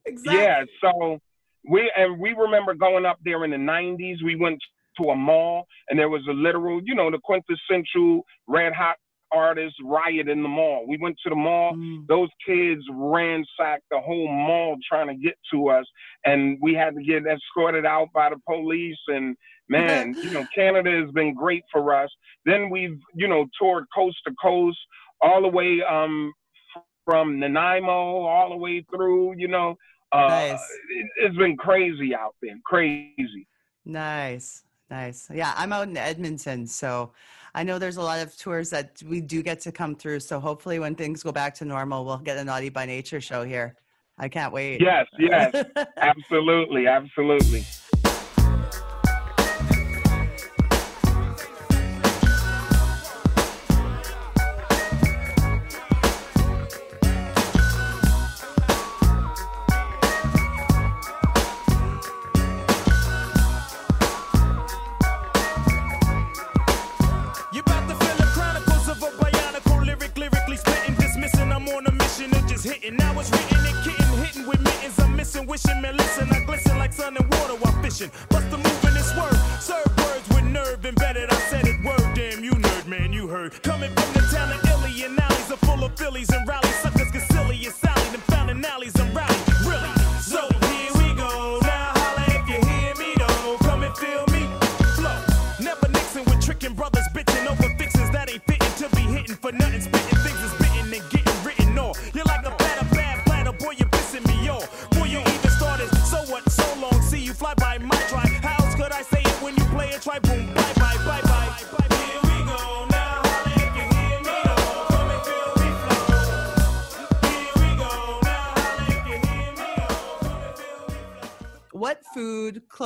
[0.04, 0.34] Exactly.
[0.34, 1.20] Yeah, so
[1.68, 4.22] we and we remember going up there in the '90s.
[4.24, 4.60] We went
[5.00, 8.96] to a mall, and there was a literal, you know, the quintessential red hot
[9.34, 10.84] artists riot in the mall.
[10.86, 11.74] We went to the mall.
[11.74, 12.06] Mm.
[12.06, 15.86] Those kids ransacked the whole mall trying to get to us,
[16.24, 18.98] and we had to get escorted out by the police.
[19.08, 19.36] And
[19.68, 22.10] man, you know, Canada has been great for us.
[22.44, 24.78] Then we've, you know, toured coast to coast,
[25.20, 26.32] all the way um,
[27.04, 29.34] from Nanaimo all the way through.
[29.36, 29.76] You know,
[30.12, 30.60] uh, nice.
[30.90, 33.46] it, it's been crazy out there, crazy.
[33.84, 35.28] Nice, nice.
[35.32, 37.12] Yeah, I'm out in Edmonton, so
[37.54, 40.20] I know there's a lot of tours that we do get to come through.
[40.20, 43.44] So hopefully, when things go back to normal, we'll get a Naughty by Nature show
[43.44, 43.76] here.
[44.18, 44.80] I can't wait.
[44.80, 45.64] Yes, yes,
[45.96, 47.64] absolutely, absolutely.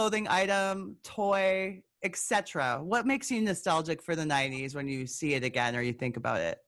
[0.07, 2.79] Clothing item, toy, etc.
[2.81, 6.17] What makes you nostalgic for the 90s when you see it again or you think
[6.17, 6.59] about it?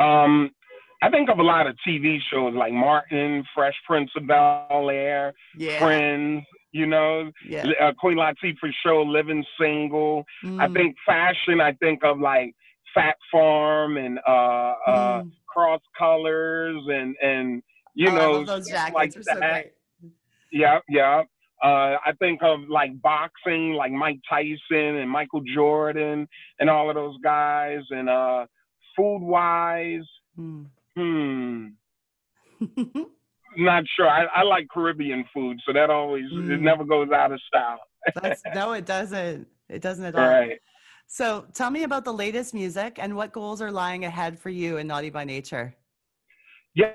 [0.00, 0.50] Um,
[1.04, 5.32] I think of a lot of TV shows like Martin, Fresh Prince of Bel Air,
[5.56, 5.78] Yeah.
[5.78, 6.42] Friends.
[6.72, 7.68] You know, Yeah.
[7.80, 10.24] uh, Queen Latifah show, Living Single.
[10.58, 11.60] I Mm, think fashion.
[11.60, 12.52] I think of like
[12.92, 14.30] Phat Farm and uh,
[14.84, 15.30] uh, mm.
[15.46, 17.62] Cross Colors and and
[17.94, 18.94] you Oh, I know those jackets.
[18.96, 19.38] like so that.
[19.52, 19.72] great.
[20.52, 21.22] Yeah, yeah.
[21.62, 26.26] Uh, I think of like boxing, like Mike Tyson and Michael Jordan
[26.58, 27.80] and all of those guys.
[27.90, 28.46] And uh,
[28.96, 30.02] food wise,
[30.38, 30.66] Mm.
[30.96, 31.66] hmm,
[33.56, 34.08] not sure.
[34.08, 36.60] I, I like Caribbean food, so that always it Mm.
[36.60, 37.80] never goes out of style.
[38.54, 39.46] No, it doesn't.
[39.68, 40.26] It doesn't at all.
[40.26, 40.58] Right.
[41.06, 44.76] So tell me about the latest music and what goals are lying ahead for you
[44.78, 45.74] in Naughty by Nature.
[46.74, 46.92] Yeah.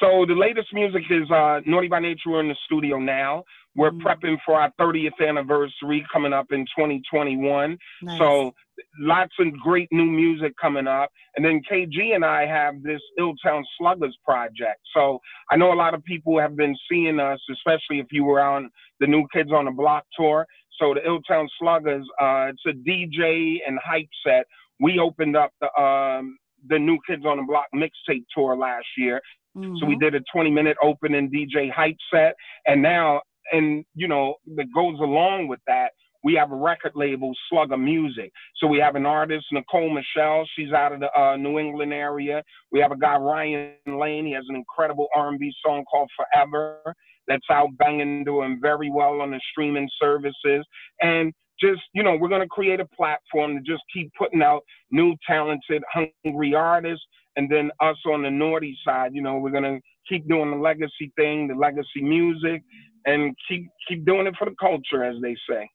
[0.00, 2.30] So the latest music is uh, Naughty by Nature.
[2.30, 3.44] We're in the studio now.
[3.78, 4.02] We're Mm.
[4.02, 7.78] prepping for our 30th anniversary coming up in 2021.
[8.02, 8.18] Nice.
[8.18, 8.52] So
[8.98, 11.10] lots of great new music coming up.
[11.36, 14.80] And then KG and I have this Illtown Sluggers project.
[14.94, 18.40] So I know a lot of people have been seeing us, especially if you were
[18.40, 18.68] on
[19.00, 20.44] the New Kids on the Block tour.
[20.72, 24.44] So the Illtown Sluggers, uh, it's a DJ and hype set.
[24.80, 26.36] We opened up the um,
[26.66, 29.20] the New Kids on the Block mixtape tour last year.
[29.54, 30.00] So we Mhm.
[30.00, 32.34] did a 20 minute opening DJ hype set.
[32.66, 35.90] And now, and you know, that goes along with that,
[36.24, 38.32] we have a record label, Slugger Music.
[38.56, 40.44] So we have an artist, Nicole Michelle.
[40.56, 42.42] She's out of the uh, New England area.
[42.72, 44.26] We have a guy, Ryan Lane.
[44.26, 46.80] He has an incredible R&B song called Forever
[47.28, 50.66] that's out banging, doing very well on the streaming services.
[51.00, 54.62] And just, you know, we're going to create a platform to just keep putting out
[54.90, 57.04] new, talented, hungry artists.
[57.36, 60.56] And then us on the naughty side, you know, we're going to keep doing the
[60.56, 62.62] legacy thing, the legacy music,
[63.08, 65.68] and keep keep doing it for the culture, as they say.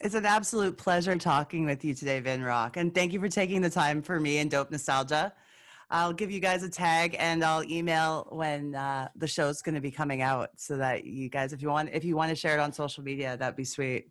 [0.00, 2.76] It's an absolute pleasure talking with you today, Vin Rock.
[2.76, 5.32] And thank you for taking the time for me and Dope Nostalgia.
[5.90, 9.80] I'll give you guys a tag and I'll email when uh, the show's going to
[9.80, 12.54] be coming out so that you guys, if you want, if you want to share
[12.54, 14.08] it on social media, that'd be sweet.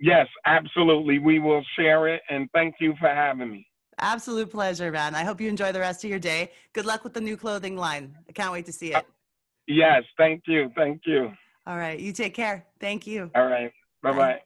[0.00, 1.18] Yes, absolutely.
[1.18, 2.22] We will share it.
[2.28, 3.68] And thank you for having me.
[3.98, 5.14] Absolute pleasure, man.
[5.14, 6.50] I hope you enjoy the rest of your day.
[6.72, 8.16] Good luck with the new clothing line.
[8.28, 9.06] I can't wait to see it.
[9.66, 10.70] Yes, thank you.
[10.76, 11.32] Thank you.
[11.66, 11.98] All right.
[11.98, 12.64] You take care.
[12.80, 13.30] Thank you.
[13.34, 13.72] All right.
[14.02, 14.40] Bye bye.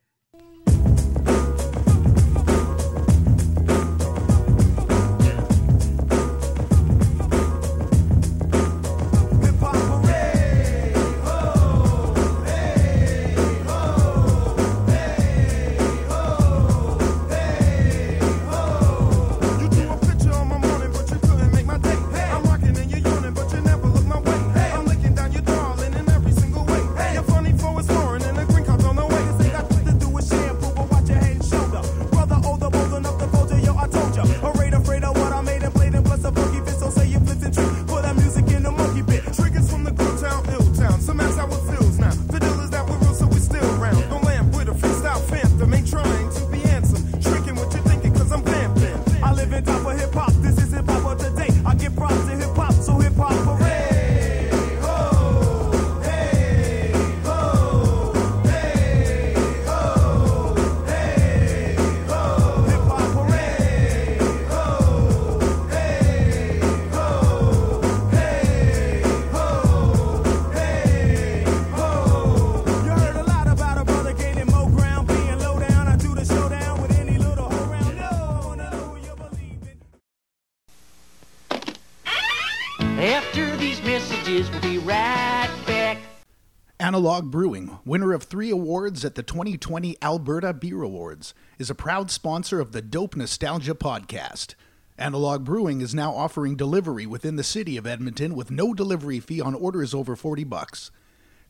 [86.90, 92.10] Analog Brewing, winner of three awards at the 2020 Alberta Beer Awards, is a proud
[92.10, 94.56] sponsor of the Dope Nostalgia podcast.
[94.98, 99.40] Analog Brewing is now offering delivery within the city of Edmonton with no delivery fee
[99.40, 100.90] on orders over 40 bucks.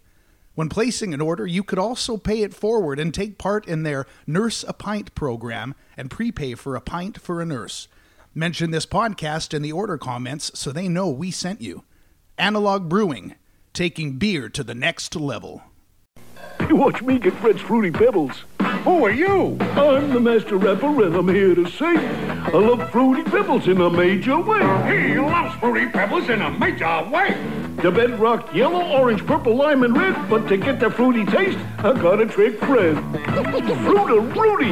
[0.57, 4.07] When placing an order, you could also pay it forward and take part in their
[4.25, 7.87] Nurse a Pint program and prepay for a pint for a nurse.
[8.33, 11.83] Mention this podcast in the order comments so they know we sent you.
[12.39, 13.35] Analog Brewing,
[13.71, 15.61] taking beer to the next level.
[16.67, 18.43] You watch me get Fred's Fruity Pebbles.
[18.83, 19.57] Who are you?
[19.59, 21.99] I'm the master rapper and I'm here to sing.
[21.99, 25.11] I love Fruity Pebbles in a major way.
[25.11, 27.66] He loves Fruity Pebbles in a major way.
[27.77, 30.29] The bedrock yellow, orange, purple, lime, and red.
[30.29, 32.95] But to get the fruity taste, I gotta trick Fred.
[32.95, 34.71] Fruita Rudy.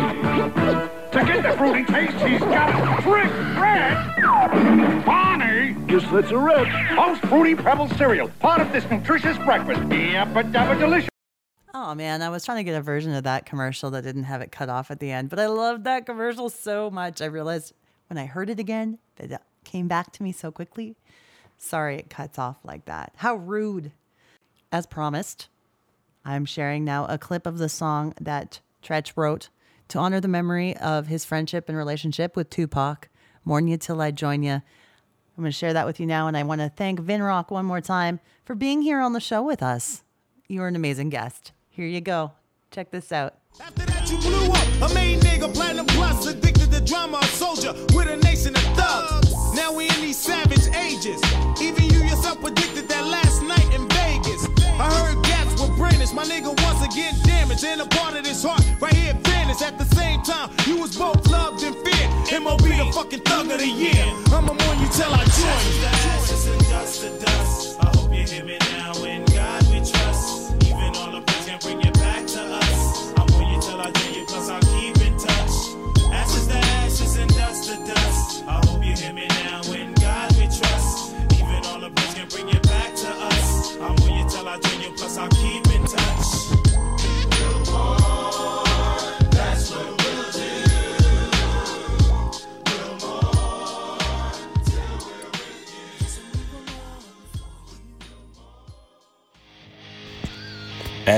[1.12, 5.06] To get the fruity taste, he's got to drink red.
[5.06, 6.66] Barney, Guess that's a wrap.
[6.66, 9.82] House Fruity Pebbles cereal, part of this nutritious breakfast.
[9.84, 11.10] Yabba dabba delicious.
[11.76, 14.42] Oh man, I was trying to get a version of that commercial that didn't have
[14.42, 17.22] it cut off at the end, but I loved that commercial so much.
[17.22, 17.74] I realized
[18.08, 20.96] when I heard it again that it came back to me so quickly.
[21.58, 23.14] Sorry it cuts off like that.
[23.18, 23.92] How rude.
[24.72, 25.48] As promised,
[26.26, 29.50] I'm sharing now a clip of the song that Treach wrote
[29.90, 33.10] to honor the memory of his friendship and relationship with Tupac,
[33.46, 34.54] Mourn You Till I Join You.
[34.54, 37.52] I'm going to share that with you now, and I want to thank Vin Rock
[37.52, 40.04] one more time for being here on the show with us.
[40.48, 41.52] You're an amazing guest.
[41.70, 42.32] Here you go.
[42.72, 43.36] Check this out.
[43.62, 44.92] After that, you blew up.
[44.92, 49.55] A main nigga, platinum plus, addicted to drama, a soldier with a nation of thugs.
[62.96, 64.06] Fucking thug of the year.
[64.28, 65.95] I'ma mourn you till I join you.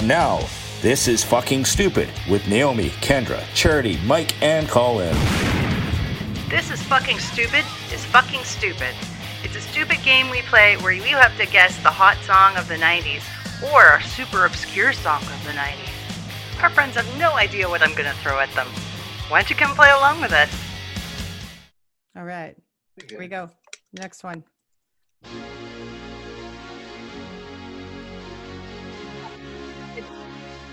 [0.07, 0.47] And now,
[0.81, 5.13] this is Fucking Stupid with Naomi, Kendra, Charity, Mike, and Colin.
[6.47, 7.65] This is fucking stupid.
[7.91, 8.95] Is fucking stupid.
[9.43, 12.69] It's a stupid game we play where you have to guess the hot song of
[12.69, 13.21] the 90s
[13.73, 16.63] or a super obscure song of the 90s.
[16.63, 18.67] Our friends have no idea what I'm going to throw at them.
[19.27, 20.49] Why don't you come play along with us?
[22.15, 22.55] All right.
[23.09, 23.49] Here we go.
[23.91, 24.45] Next one.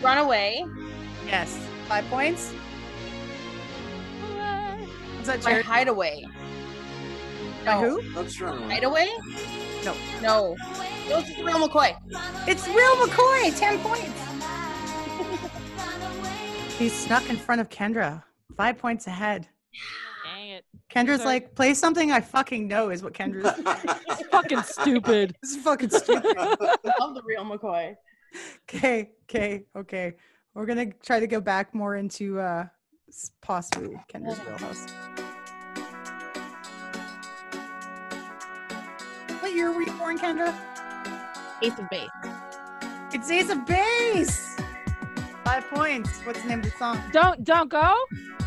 [0.04, 0.64] Runaway
[1.26, 1.58] Yes.
[1.88, 2.52] Five points.
[5.20, 5.64] Is that by Jared?
[5.64, 6.26] Hideaway.
[7.64, 7.80] By No.
[8.00, 8.02] who?
[8.14, 8.74] Let's run away.
[8.74, 9.08] Hideaway?
[9.84, 9.94] No.
[10.20, 10.56] No.
[11.08, 11.96] No, it's Real McCoy.
[12.46, 13.58] It's Real McCoy.
[13.58, 14.20] 10 points.
[16.78, 18.24] He snuck in front of Kendra.
[18.56, 19.46] Five points ahead.
[20.24, 20.64] Dang it.
[20.92, 21.34] Kendra's Sorry.
[21.34, 23.56] like, play something I fucking know, is what Kendra's.
[24.10, 25.36] It's fucking stupid.
[25.42, 26.36] this is fucking stupid.
[26.36, 26.56] I
[27.00, 27.94] love the Real McCoy.
[28.68, 30.14] Okay, okay, okay.
[30.54, 32.66] We're gonna try to go back more into uh
[33.08, 34.86] s- possibly Kendra's Real House.
[39.40, 40.54] What year were you born, Kendra?
[41.62, 42.08] Ace of Base.
[43.12, 44.56] It's Ace of Base.
[45.44, 46.20] Five points.
[46.22, 47.00] What's the name of the song?
[47.12, 47.94] Don't don't go.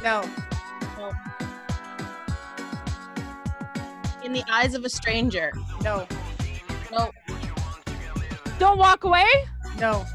[0.03, 0.23] No.
[0.97, 1.13] No.
[4.23, 5.53] In the Eyes of a Stranger.
[5.83, 6.05] No.
[6.91, 7.11] No.
[8.59, 9.25] Don't walk away.
[9.79, 10.05] No.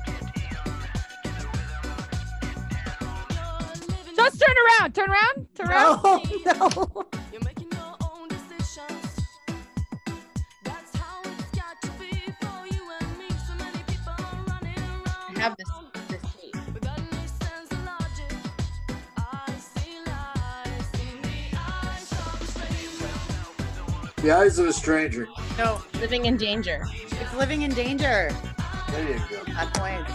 [4.17, 4.95] Just turn around.
[4.95, 5.47] Turn around.
[5.55, 6.03] Turn around.
[6.03, 6.23] No.
[6.45, 7.07] No.
[15.35, 15.69] I have this
[16.09, 16.55] this tape.
[24.17, 25.29] The eyes of a stranger.
[25.59, 25.83] No.
[25.95, 26.85] Living in Danger.
[26.93, 28.31] It's living in danger.
[28.93, 29.53] There you go.
[29.55, 30.13] Five points.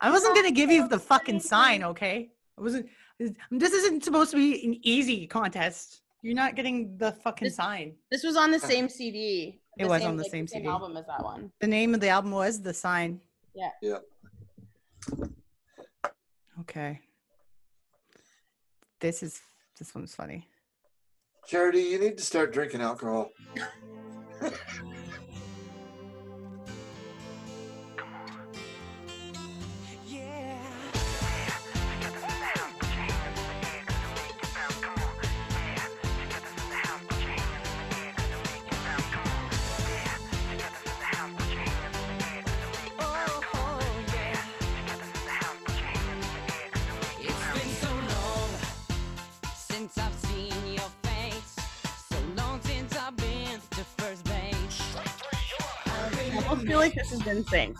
[0.00, 2.30] I wasn't gonna give you the fucking sign, okay?
[2.58, 2.88] I wasn't.
[3.18, 6.02] This isn't supposed to be an easy contest.
[6.20, 7.94] You're not getting the fucking This- sign.
[8.10, 9.60] This was on the same CD.
[9.78, 10.66] It was on the same like, CD.
[10.68, 11.50] album as that one.
[11.60, 13.20] The name of the album was The Sign.
[13.54, 13.70] Yeah.
[13.82, 13.98] Yeah.
[16.60, 17.00] Okay.
[19.00, 19.40] This is
[19.78, 20.46] this one's funny.
[21.46, 23.30] Charity, you need to start drinking alcohol.
[57.04, 57.76] this is NSYNC.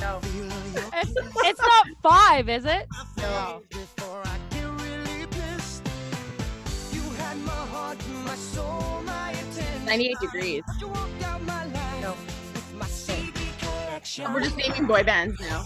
[0.00, 0.20] No.
[0.22, 1.12] It's,
[1.44, 2.86] it's not five, is it?
[3.18, 3.62] No.
[9.84, 10.62] 98 degrees.
[10.80, 12.14] No.
[14.32, 15.64] We're just naming boy bands now.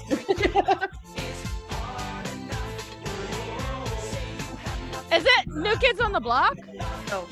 [5.13, 6.57] Is it New Kids on the Block?
[7.09, 7.27] No.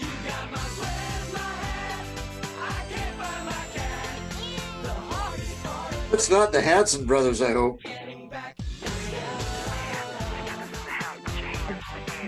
[6.12, 7.80] It's not the Hanson brothers, I hope.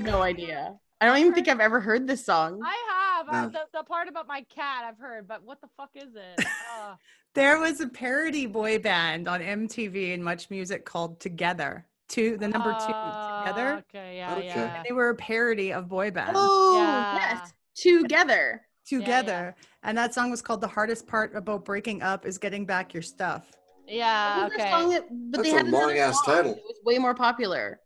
[0.01, 0.75] No idea.
[1.01, 2.61] I don't even think I've ever heard this song.
[2.65, 3.29] I have.
[3.29, 3.49] Uh, No.
[3.49, 6.47] the, the part about my cat I've heard, but what the fuck is it?
[6.81, 6.95] Uh,
[7.35, 11.87] There was a parody boy band on MTV and MuchMusic called Together.
[12.09, 13.75] Two, the number two, Together.
[13.77, 14.47] Oh, Okay, yeah, Okay.
[14.47, 14.77] yeah.
[14.77, 16.33] And they were a parody of boy bands.
[16.41, 17.17] Oh, Yeah.
[17.17, 17.53] yes.
[17.77, 18.63] Together.
[18.87, 19.55] Together.
[19.85, 23.03] And that song was called The Hardest Part About Breaking Up is Getting Back Your
[23.03, 23.51] Stuff.
[23.91, 24.71] Yeah, What was that okay.
[24.71, 26.55] song but That's they a had another long-ass song title.
[26.55, 27.81] that was way more popular.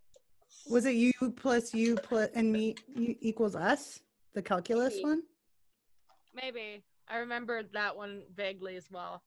[0.70, 4.00] Was it you plus you plus and me you equals us?
[4.34, 5.04] The calculus Maybe.
[5.04, 5.22] one?
[6.34, 6.84] Maybe.
[7.08, 9.22] I remember that one vaguely as well.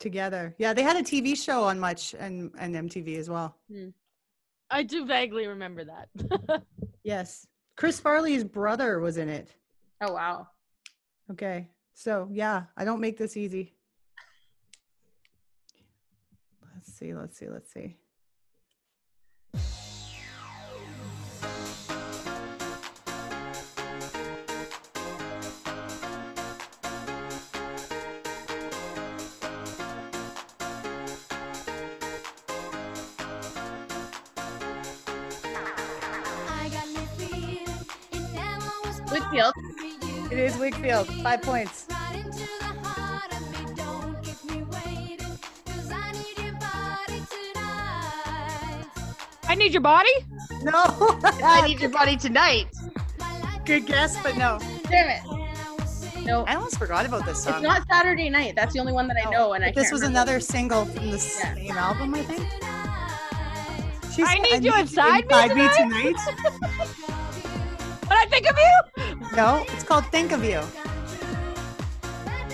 [0.00, 0.54] Together.
[0.58, 3.56] Yeah, they had a TV show on Much and, and MTV as well.
[3.70, 3.88] Hmm.
[4.70, 6.62] I do vaguely remember that.
[7.06, 7.46] Yes.
[7.76, 9.54] Chris Farley's brother was in it.
[10.00, 10.48] Oh wow.
[11.30, 11.68] Okay.
[11.92, 13.74] So yeah, I don't make this easy.
[16.86, 17.96] Let's see, let's see, let's see.
[39.10, 39.54] Whitfield.
[40.30, 41.06] It is Wakefield.
[41.22, 41.86] Five points.
[49.54, 50.10] I need your body?
[50.64, 50.72] No.
[51.24, 52.66] I need your body tonight.
[53.64, 54.58] Good guess, but no.
[54.88, 56.24] Damn it.
[56.24, 57.54] No, I almost forgot about this song.
[57.54, 58.56] it's not Saturday night.
[58.56, 60.18] That's the only one that I oh, know, and I this was remember.
[60.18, 62.48] another single from the same album, I think.
[64.12, 66.98] She I said, need you inside me inside me tonight." tonight.
[68.08, 69.36] When I think of you?
[69.36, 70.62] No, it's called Think of You.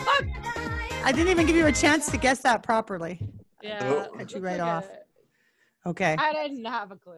[0.05, 0.27] Fuck.
[1.03, 3.19] I didn't even give you a chance to guess that properly.
[3.63, 4.07] Yeah.
[4.17, 4.87] Cut you right like off.
[5.85, 5.89] It.
[5.89, 6.17] Okay.
[6.19, 7.15] I didn't have a clue.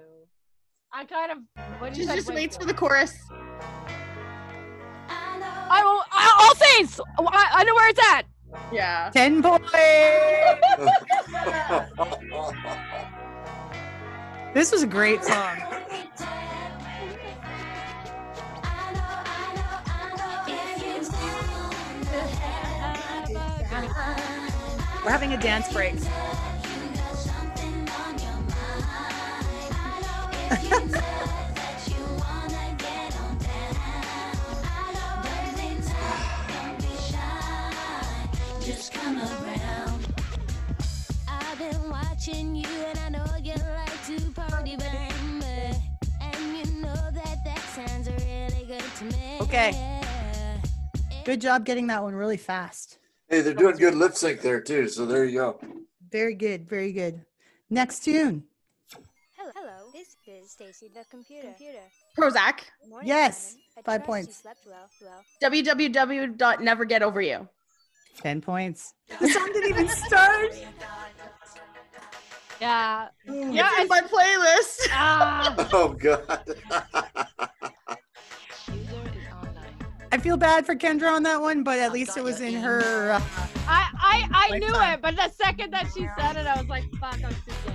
[0.92, 1.38] I kind of.
[1.80, 3.16] When you She just waits for the chorus.
[5.08, 6.02] I will.
[6.12, 7.00] I, all things.
[7.18, 8.22] Oh, I, I know where it's at.
[8.72, 9.10] Yeah.
[9.12, 9.72] 10 points.
[14.54, 15.56] This was a great song.
[25.02, 25.94] We're having a dance break.
[49.40, 50.00] Okay.
[51.24, 52.98] Good job getting that one really fast.
[53.28, 55.60] Hey, they're doing good lip sync there too, so there you go.
[56.10, 56.68] Very good.
[56.68, 57.24] Very good.
[57.68, 58.44] Next tune.
[60.46, 61.48] Stacy the computer.
[61.48, 61.78] Computer.
[62.18, 62.60] Prozzäk.
[62.88, 64.28] Morning, Yes, I five trust points.
[64.28, 64.88] You slept well.
[65.02, 65.24] Well.
[65.52, 67.48] www.nevergetoveryou.
[68.20, 68.94] 10 points.
[69.20, 70.52] The song didn't even start.
[72.60, 73.08] Yeah.
[73.26, 74.88] Yeah, it's in my playlist.
[74.92, 75.68] Ah.
[75.72, 76.42] Oh god.
[80.12, 83.12] I feel bad for Kendra on that one, but at least it was in her.
[83.12, 83.20] Uh,
[83.66, 84.94] I I, I knew Lifetime.
[84.94, 87.72] it, but the second that she said it, I was like, "Fuck, I'm too slow."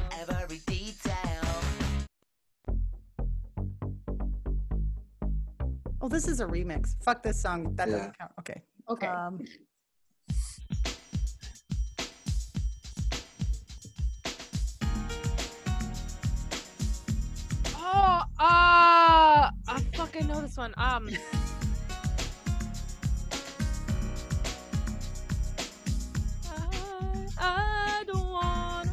[6.01, 6.95] Oh, this is a remix.
[7.03, 7.75] Fuck this song.
[7.75, 7.95] That Yeah.
[7.97, 8.31] doesn't count.
[8.39, 8.61] Okay.
[8.89, 9.07] Okay.
[9.07, 9.39] Um,
[17.75, 20.73] Oh, uh, I fucking know this one.
[20.77, 21.09] Um.
[26.49, 28.91] I, I don't wanna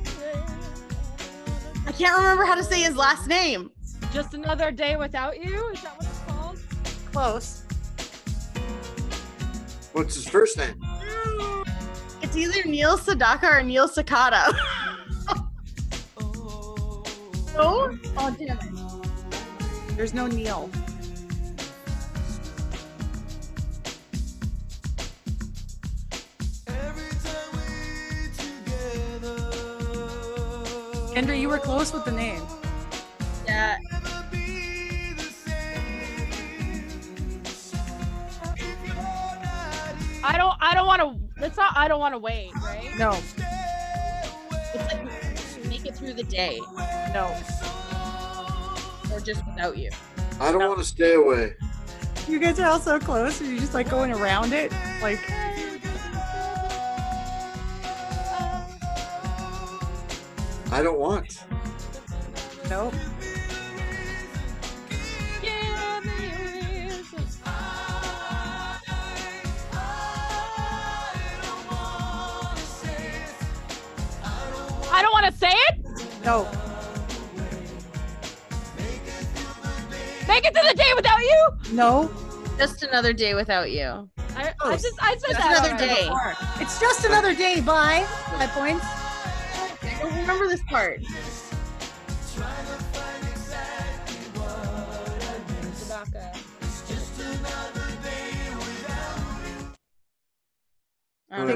[1.87, 3.71] I can't remember how to say his last name.
[4.13, 5.69] Just another day without you.
[5.71, 6.14] Is that what it's called?
[7.15, 7.63] Close.
[9.93, 10.75] What's his first name?
[12.23, 14.53] It's either Neil Sedaka or Neil Sakata.
[17.55, 17.97] no?
[18.17, 19.97] Oh, damn it.
[19.97, 20.69] There's no Neil.
[31.15, 32.43] Kendra, you were close with the name.
[40.75, 40.87] I don't.
[40.89, 41.03] Want
[41.39, 41.45] to.
[41.47, 41.77] It's not.
[41.77, 42.53] I don't want to wait.
[42.57, 42.91] Right?
[42.99, 45.05] No, It's like
[45.69, 46.61] make it through the day.
[47.15, 47.33] no.
[49.13, 49.91] or just without you?
[50.41, 51.53] I don't want to stay away.
[52.27, 54.73] You guys are all so close, and you're just like going around it.
[55.01, 55.21] Like,
[60.73, 61.45] I don't want.
[62.69, 62.95] nope.
[74.95, 76.25] I don't want to say it.
[76.25, 76.45] No.
[80.29, 81.49] Make it to the day without you.
[81.73, 82.13] No.
[82.59, 84.09] Just another day without you.
[84.37, 84.71] I, I oh.
[84.71, 86.03] just I said Just that another already day.
[86.05, 86.35] before.
[86.61, 87.61] It's just another day.
[87.61, 88.07] Bye.
[88.39, 88.85] Five points.
[88.85, 91.01] I don't remember this part.
[95.75, 96.39] Sadaka.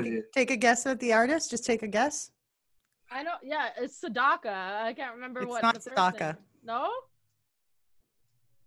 [0.02, 1.50] Take, take a guess at the artist.
[1.50, 2.32] Just take a guess.
[3.10, 3.32] I know.
[3.42, 4.82] Yeah, it's Sadaka.
[4.82, 6.36] I can't remember what It's not the Sadaka.
[6.64, 6.90] No.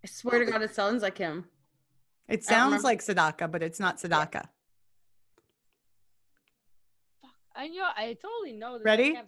[0.04, 1.44] I swear to God, it sounds like him.
[2.28, 4.46] It sounds like Sadaka, but it's not Sadaka.
[7.54, 7.86] I know.
[7.96, 8.78] I totally know.
[8.78, 8.84] This.
[8.84, 9.18] Ready?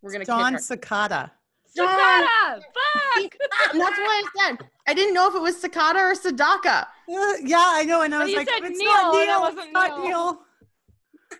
[0.00, 0.76] We're gonna Don kick her.
[0.76, 1.30] Sakata.
[1.76, 2.26] Sakata.
[2.56, 3.36] Fuck.
[3.72, 4.68] And that's what I said.
[4.86, 6.82] I didn't know if it was Sakata or Sadaka.
[7.08, 8.02] Uh, yeah, I know.
[8.02, 9.40] And I was like, it's Neil, not and it Neil.
[9.40, 10.08] wasn't It's not Neil.
[10.08, 10.38] Neil.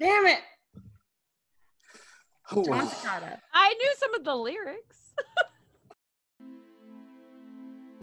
[0.00, 0.38] Damn it.
[2.54, 3.38] Oh, John wow.
[3.54, 5.14] I knew some of the lyrics.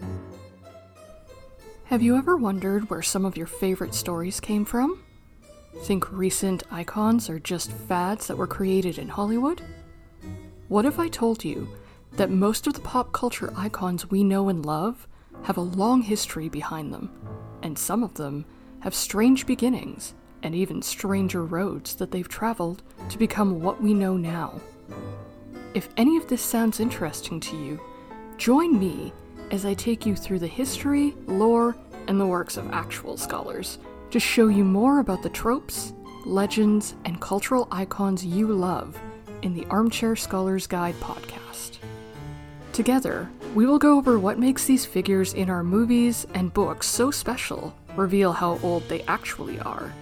[1.84, 5.04] Have you ever wondered where some of your favorite stories came from?
[5.82, 9.62] Think recent icons are just fads that were created in Hollywood?
[10.68, 11.68] What if I told you
[12.12, 15.06] that most of the pop culture icons we know and love
[15.42, 17.10] have a long history behind them,
[17.62, 18.44] and some of them
[18.80, 21.50] have strange beginnings and even stranger mm.
[21.50, 24.60] roads that they've traveled to become what we know now?
[25.74, 27.80] If any of this sounds interesting to you,
[28.36, 29.12] join me
[29.50, 31.76] as I take you through the history, lore,
[32.06, 33.78] and the works of actual scholars
[34.10, 35.92] to show you more about the tropes,
[36.24, 38.98] legends, and cultural icons you love
[39.42, 41.78] in the Armchair Scholars Guide podcast.
[42.72, 47.10] Together, we will go over what makes these figures in our movies and books so
[47.10, 49.92] special, reveal how old they actually are,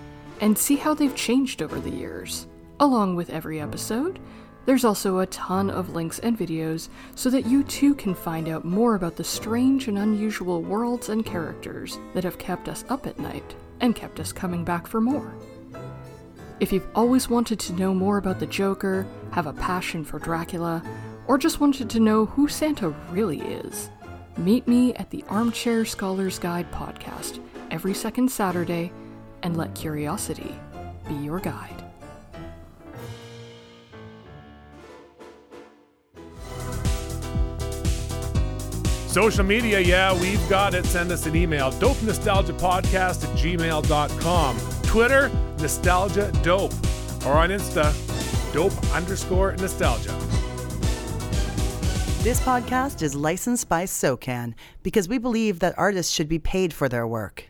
[0.40, 2.46] and see how they've changed over the years.
[2.80, 4.18] Along with every episode,
[4.66, 8.64] there's also a ton of links and videos so that you too can find out
[8.64, 13.18] more about the strange and unusual worlds and characters that have kept us up at
[13.18, 15.34] night and kept us coming back for more.
[16.60, 20.82] If you've always wanted to know more about the Joker, have a passion for Dracula,
[21.26, 23.90] or just wanted to know who Santa really is,
[24.36, 28.92] meet me at the Armchair Scholars Guide podcast every second Saturday
[29.42, 30.54] and let curiosity
[31.08, 31.84] be your guide.
[39.08, 40.84] Social media, yeah, we've got it.
[40.84, 41.70] Send us an email.
[41.72, 44.58] Dope Nostalgia Podcast at gmail.com.
[44.82, 45.28] Twitter,
[45.58, 46.74] Nostalgia Dope.
[47.26, 47.92] Or on Insta,
[48.52, 50.12] Dope underscore Nostalgia.
[52.22, 56.88] This podcast is licensed by SOCAN because we believe that artists should be paid for
[56.88, 57.48] their work.